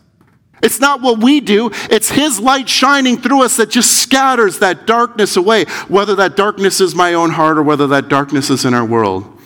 It's 0.62 0.81
not 0.81 1.03
what 1.03 1.19
we 1.19 1.40
do, 1.40 1.71
it's 1.90 2.11
His 2.11 2.40
light 2.40 2.69
shining 2.69 3.19
through 3.19 3.42
us 3.42 3.57
that 3.57 3.71
just 3.71 4.03
scatters 4.03 4.59
that 4.61 4.87
darkness 4.87 5.37
away, 5.37 5.64
whether 5.88 6.14
that 6.16 6.37
darkness 6.37 6.81
is 6.81 6.95
my 6.95 7.14
own 7.14 7.31
heart 7.31 7.59
or 7.59 7.62
whether 7.62 7.87
that 7.88 8.09
darkness 8.09 8.49
is 8.51 8.64
in 8.64 8.75
our 8.75 8.85
world. 8.85 9.40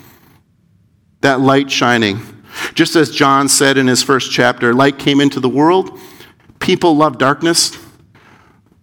That 1.21 1.41
light 1.41 1.71
shining. 1.71 2.21
Just 2.75 2.97
as 2.97 3.11
John 3.11 3.49
said 3.49 3.77
in 3.77 3.87
his 3.87 4.03
first 4.03 4.31
chapter, 4.31 4.73
light 4.73 4.99
came 4.99 5.21
into 5.21 5.41
the 5.41 5.49
world, 5.49 5.99
people 6.59 6.97
love 6.97 7.19
darkness, 7.19 7.77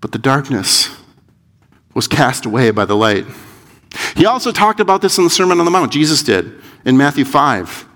but 0.01 0.11
the 0.11 0.17
darkness 0.17 0.89
was 1.93 2.07
cast 2.07 2.45
away 2.45 2.71
by 2.71 2.85
the 2.85 2.95
light. 2.95 3.25
He 4.15 4.25
also 4.25 4.51
talked 4.51 4.79
about 4.79 5.01
this 5.01 5.17
in 5.17 5.23
the 5.23 5.29
Sermon 5.29 5.59
on 5.59 5.65
the 5.65 5.71
Mount, 5.71 5.91
Jesus 5.91 6.23
did 6.23 6.61
in 6.85 6.97
Matthew 6.97 7.25
5. 7.25 7.87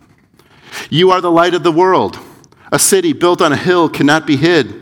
You 0.90 1.12
are 1.12 1.22
the 1.22 1.32
light 1.32 1.54
of 1.54 1.64
the 1.64 1.72
world. 1.72 2.18
A 2.72 2.80
city 2.80 3.14
built 3.14 3.42
on 3.42 3.52
a 3.52 3.58
hill 3.58 3.90
cannot 3.90 4.26
be 4.26 4.38
hid. 4.38 4.82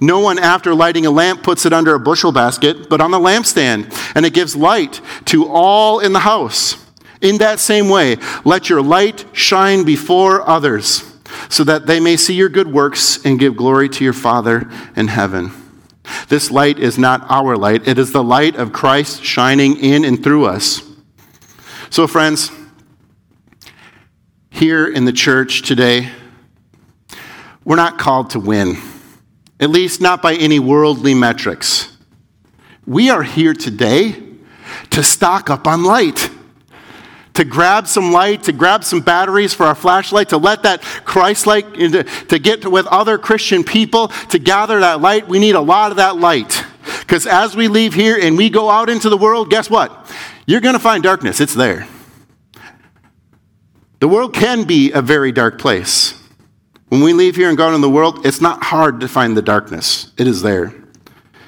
No 0.00 0.18
one, 0.18 0.38
after 0.38 0.74
lighting 0.74 1.06
a 1.06 1.10
lamp, 1.10 1.42
puts 1.42 1.64
it 1.64 1.72
under 1.72 1.94
a 1.94 2.00
bushel 2.00 2.32
basket, 2.32 2.88
but 2.88 3.00
on 3.00 3.10
the 3.12 3.18
lampstand, 3.18 3.94
and 4.14 4.26
it 4.26 4.34
gives 4.34 4.56
light 4.56 5.00
to 5.26 5.48
all 5.48 6.00
in 6.00 6.12
the 6.12 6.18
house. 6.20 6.76
In 7.20 7.38
that 7.38 7.60
same 7.60 7.88
way, 7.88 8.16
let 8.44 8.68
your 8.68 8.82
light 8.82 9.24
shine 9.32 9.84
before 9.84 10.46
others, 10.48 11.04
so 11.48 11.62
that 11.64 11.86
they 11.86 12.00
may 12.00 12.16
see 12.16 12.34
your 12.34 12.48
good 12.48 12.66
works 12.66 13.24
and 13.24 13.38
give 13.38 13.56
glory 13.56 13.88
to 13.90 14.02
your 14.02 14.12
Father 14.12 14.68
in 14.96 15.06
heaven. 15.06 15.52
This 16.28 16.50
light 16.50 16.80
is 16.80 16.98
not 16.98 17.24
our 17.30 17.56
light, 17.56 17.86
it 17.86 17.96
is 17.96 18.10
the 18.10 18.24
light 18.24 18.56
of 18.56 18.72
Christ 18.72 19.22
shining 19.22 19.78
in 19.78 20.04
and 20.04 20.22
through 20.22 20.46
us. 20.46 20.82
So, 21.90 22.08
friends, 22.08 22.50
here 24.50 24.86
in 24.86 25.04
the 25.04 25.12
church 25.12 25.62
today, 25.62 26.10
we're 27.64 27.76
not 27.76 27.98
called 27.98 28.30
to 28.30 28.40
win, 28.40 28.76
at 29.60 29.70
least 29.70 30.00
not 30.00 30.22
by 30.22 30.34
any 30.34 30.58
worldly 30.58 31.14
metrics. 31.14 31.96
We 32.86 33.10
are 33.10 33.22
here 33.22 33.54
today 33.54 34.20
to 34.90 35.02
stock 35.02 35.48
up 35.50 35.66
on 35.66 35.84
light, 35.84 36.30
to 37.34 37.44
grab 37.44 37.86
some 37.86 38.12
light, 38.12 38.42
to 38.44 38.52
grab 38.52 38.84
some 38.84 39.00
batteries 39.00 39.54
for 39.54 39.64
our 39.64 39.74
flashlight, 39.74 40.30
to 40.30 40.36
let 40.36 40.64
that 40.64 40.82
Christ 40.82 41.46
light, 41.46 41.72
to 41.74 42.38
get 42.38 42.66
with 42.66 42.86
other 42.86 43.18
Christian 43.18 43.62
people, 43.64 44.08
to 44.08 44.38
gather 44.38 44.80
that 44.80 45.00
light. 45.00 45.28
We 45.28 45.38
need 45.38 45.54
a 45.54 45.60
lot 45.60 45.92
of 45.92 45.96
that 45.98 46.16
light. 46.16 46.64
Because 47.00 47.26
as 47.26 47.54
we 47.54 47.68
leave 47.68 47.94
here 47.94 48.18
and 48.20 48.36
we 48.36 48.50
go 48.50 48.68
out 48.68 48.90
into 48.90 49.08
the 49.08 49.16
world, 49.16 49.50
guess 49.50 49.70
what? 49.70 50.12
You're 50.46 50.60
going 50.60 50.74
to 50.74 50.80
find 50.80 51.02
darkness. 51.02 51.40
It's 51.40 51.54
there. 51.54 51.86
The 54.00 54.08
world 54.08 54.34
can 54.34 54.64
be 54.64 54.90
a 54.90 55.00
very 55.00 55.30
dark 55.30 55.60
place. 55.60 56.20
When 56.92 57.00
we 57.00 57.14
leave 57.14 57.36
here 57.36 57.48
and 57.48 57.56
go 57.56 57.68
out 57.68 57.74
in 57.74 57.80
the 57.80 57.88
world, 57.88 58.26
it's 58.26 58.42
not 58.42 58.62
hard 58.64 59.00
to 59.00 59.08
find 59.08 59.34
the 59.34 59.40
darkness. 59.40 60.12
It 60.18 60.26
is 60.26 60.42
there. 60.42 60.74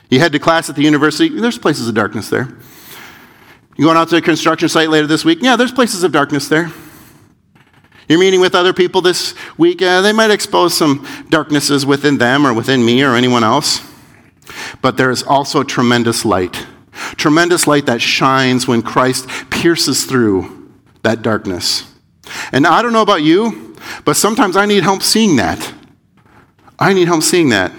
You 0.08 0.18
head 0.18 0.32
to 0.32 0.38
class 0.38 0.70
at 0.70 0.74
the 0.74 0.80
university, 0.80 1.28
there's 1.38 1.58
places 1.58 1.86
of 1.86 1.94
darkness 1.94 2.30
there. 2.30 2.48
You're 3.76 3.84
going 3.84 3.98
out 3.98 4.08
to 4.08 4.16
a 4.16 4.22
construction 4.22 4.70
site 4.70 4.88
later 4.88 5.06
this 5.06 5.22
week? 5.22 5.40
Yeah, 5.42 5.56
there's 5.56 5.70
places 5.70 6.02
of 6.02 6.12
darkness 6.12 6.48
there. 6.48 6.72
You're 8.08 8.20
meeting 8.20 8.40
with 8.40 8.54
other 8.54 8.72
people 8.72 9.02
this 9.02 9.34
week, 9.58 9.82
uh, 9.82 10.00
they 10.00 10.14
might 10.14 10.30
expose 10.30 10.72
some 10.72 11.06
darknesses 11.28 11.84
within 11.84 12.16
them 12.16 12.46
or 12.46 12.54
within 12.54 12.82
me 12.82 13.04
or 13.04 13.14
anyone 13.14 13.44
else. 13.44 13.86
But 14.80 14.96
there 14.96 15.10
is 15.10 15.22
also 15.22 15.62
tremendous 15.62 16.24
light. 16.24 16.66
Tremendous 17.16 17.66
light 17.66 17.84
that 17.84 18.00
shines 18.00 18.66
when 18.66 18.80
Christ 18.80 19.28
pierces 19.50 20.06
through 20.06 20.72
that 21.02 21.20
darkness. 21.20 21.93
And 22.52 22.66
I 22.66 22.82
don't 22.82 22.92
know 22.92 23.02
about 23.02 23.22
you, 23.22 23.76
but 24.04 24.16
sometimes 24.16 24.56
I 24.56 24.66
need 24.66 24.82
help 24.82 25.02
seeing 25.02 25.36
that. 25.36 25.72
I 26.78 26.92
need 26.92 27.08
help 27.08 27.22
seeing 27.22 27.50
that. 27.50 27.72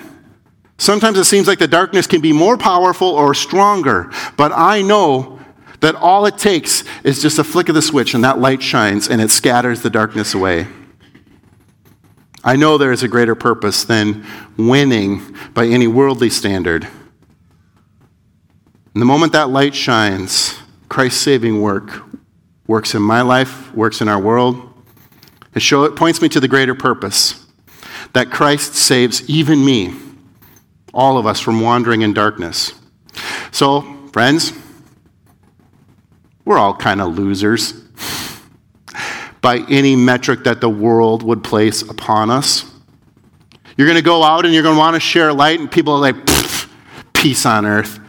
Sometimes 0.77 1.17
it 1.17 1.25
seems 1.25 1.47
like 1.47 1.59
the 1.59 1.67
darkness 1.67 2.07
can 2.07 2.21
be 2.21 2.33
more 2.33 2.57
powerful 2.57 3.07
or 3.07 3.33
stronger, 3.33 4.11
but 4.35 4.51
I 4.51 4.81
know 4.81 5.39
that 5.79 5.95
all 5.95 6.25
it 6.25 6.37
takes 6.37 6.83
is 7.03 7.21
just 7.21 7.39
a 7.39 7.43
flick 7.43 7.69
of 7.69 7.75
the 7.75 7.81
switch 7.81 8.13
and 8.13 8.23
that 8.23 8.39
light 8.39 8.61
shines 8.61 9.07
and 9.07 9.21
it 9.21 9.31
scatters 9.31 9.81
the 9.81 9.89
darkness 9.89 10.33
away. 10.33 10.67
I 12.43 12.55
know 12.57 12.77
there 12.77 12.91
is 12.91 13.03
a 13.03 13.07
greater 13.07 13.35
purpose 13.35 13.83
than 13.83 14.25
winning 14.57 15.35
by 15.53 15.65
any 15.65 15.87
worldly 15.87 16.29
standard. 16.29 16.87
And 18.93 19.01
the 19.01 19.05
moment 19.05 19.33
that 19.33 19.49
light 19.49 19.75
shines, 19.75 20.55
Christ's 20.89 21.21
saving 21.21 21.61
work 21.61 22.03
works 22.67 22.95
in 22.95 23.01
my 23.01 23.21
life, 23.21 23.73
works 23.73 24.01
in 24.01 24.07
our 24.07 24.19
world, 24.19 24.73
it, 25.53 25.61
show, 25.61 25.83
it 25.83 25.95
points 25.95 26.21
me 26.21 26.29
to 26.29 26.39
the 26.39 26.47
greater 26.47 26.75
purpose 26.75 27.45
that 28.13 28.31
Christ 28.31 28.75
saves 28.75 29.27
even 29.29 29.63
me, 29.63 29.93
all 30.93 31.17
of 31.17 31.25
us, 31.25 31.39
from 31.39 31.61
wandering 31.61 32.01
in 32.01 32.13
darkness. 32.13 32.73
So, 33.51 33.81
friends, 34.11 34.53
we're 36.43 36.57
all 36.57 36.75
kind 36.75 37.01
of 37.01 37.17
losers 37.17 37.73
by 39.41 39.59
any 39.69 39.95
metric 39.95 40.43
that 40.43 40.61
the 40.61 40.69
world 40.69 41.23
would 41.23 41.43
place 41.43 41.81
upon 41.81 42.29
us. 42.29 42.65
You're 43.77 43.87
going 43.87 43.97
to 43.97 44.03
go 44.03 44.23
out 44.23 44.45
and 44.45 44.53
you're 44.53 44.63
going 44.63 44.75
to 44.75 44.79
want 44.79 44.95
to 44.95 44.99
share 44.99 45.33
light, 45.33 45.59
and 45.59 45.69
people 45.69 45.93
are 45.93 45.99
like, 45.99 46.15
peace 47.13 47.45
on 47.45 47.65
earth, 47.65 47.99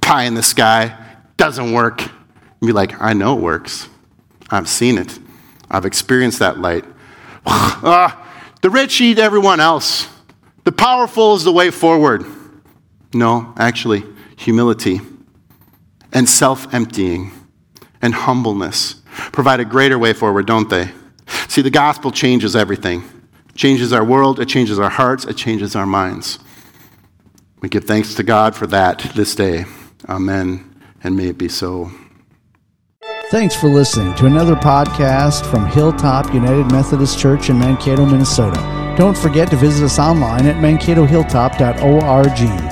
pie 0.00 0.24
in 0.24 0.34
the 0.34 0.42
sky, 0.42 0.98
doesn't 1.36 1.72
work. 1.72 2.00
And 2.00 2.66
be 2.66 2.72
like, 2.72 3.00
I 3.00 3.12
know 3.12 3.36
it 3.36 3.40
works. 3.40 3.88
I've 4.52 4.68
seen 4.68 4.98
it. 4.98 5.18
I've 5.70 5.86
experienced 5.86 6.38
that 6.40 6.58
light. 6.58 6.84
uh, 7.46 8.12
the 8.60 8.70
rich 8.70 9.00
eat 9.00 9.18
everyone 9.18 9.58
else. 9.58 10.08
The 10.64 10.72
powerful 10.72 11.34
is 11.34 11.42
the 11.42 11.50
way 11.52 11.70
forward. 11.70 12.24
No, 13.14 13.52
actually, 13.56 14.04
humility 14.36 15.00
and 16.12 16.28
self 16.28 16.72
emptying 16.72 17.32
and 18.00 18.14
humbleness 18.14 18.96
provide 19.32 19.60
a 19.60 19.64
greater 19.64 19.98
way 19.98 20.12
forward, 20.12 20.46
don't 20.46 20.68
they? 20.68 20.90
See, 21.48 21.62
the 21.62 21.70
gospel 21.70 22.10
changes 22.10 22.54
everything. 22.54 23.02
It 23.48 23.56
changes 23.56 23.92
our 23.92 24.04
world, 24.04 24.38
it 24.38 24.46
changes 24.46 24.78
our 24.78 24.90
hearts, 24.90 25.24
it 25.24 25.36
changes 25.36 25.74
our 25.74 25.86
minds. 25.86 26.38
We 27.60 27.68
give 27.68 27.84
thanks 27.84 28.14
to 28.16 28.22
God 28.22 28.54
for 28.54 28.66
that 28.68 28.98
this 29.14 29.34
day. 29.34 29.64
Amen. 30.08 30.68
And 31.02 31.16
may 31.16 31.28
it 31.28 31.38
be 31.38 31.48
so. 31.48 31.90
Thanks 33.32 33.56
for 33.56 33.68
listening 33.68 34.14
to 34.16 34.26
another 34.26 34.54
podcast 34.54 35.50
from 35.50 35.64
Hilltop 35.64 36.34
United 36.34 36.70
Methodist 36.70 37.18
Church 37.18 37.48
in 37.48 37.58
Mankato, 37.58 38.04
Minnesota. 38.04 38.60
Don't 38.98 39.16
forget 39.16 39.48
to 39.52 39.56
visit 39.56 39.86
us 39.86 39.98
online 39.98 40.44
at 40.44 40.56
mankatohilltop.org. 40.56 42.71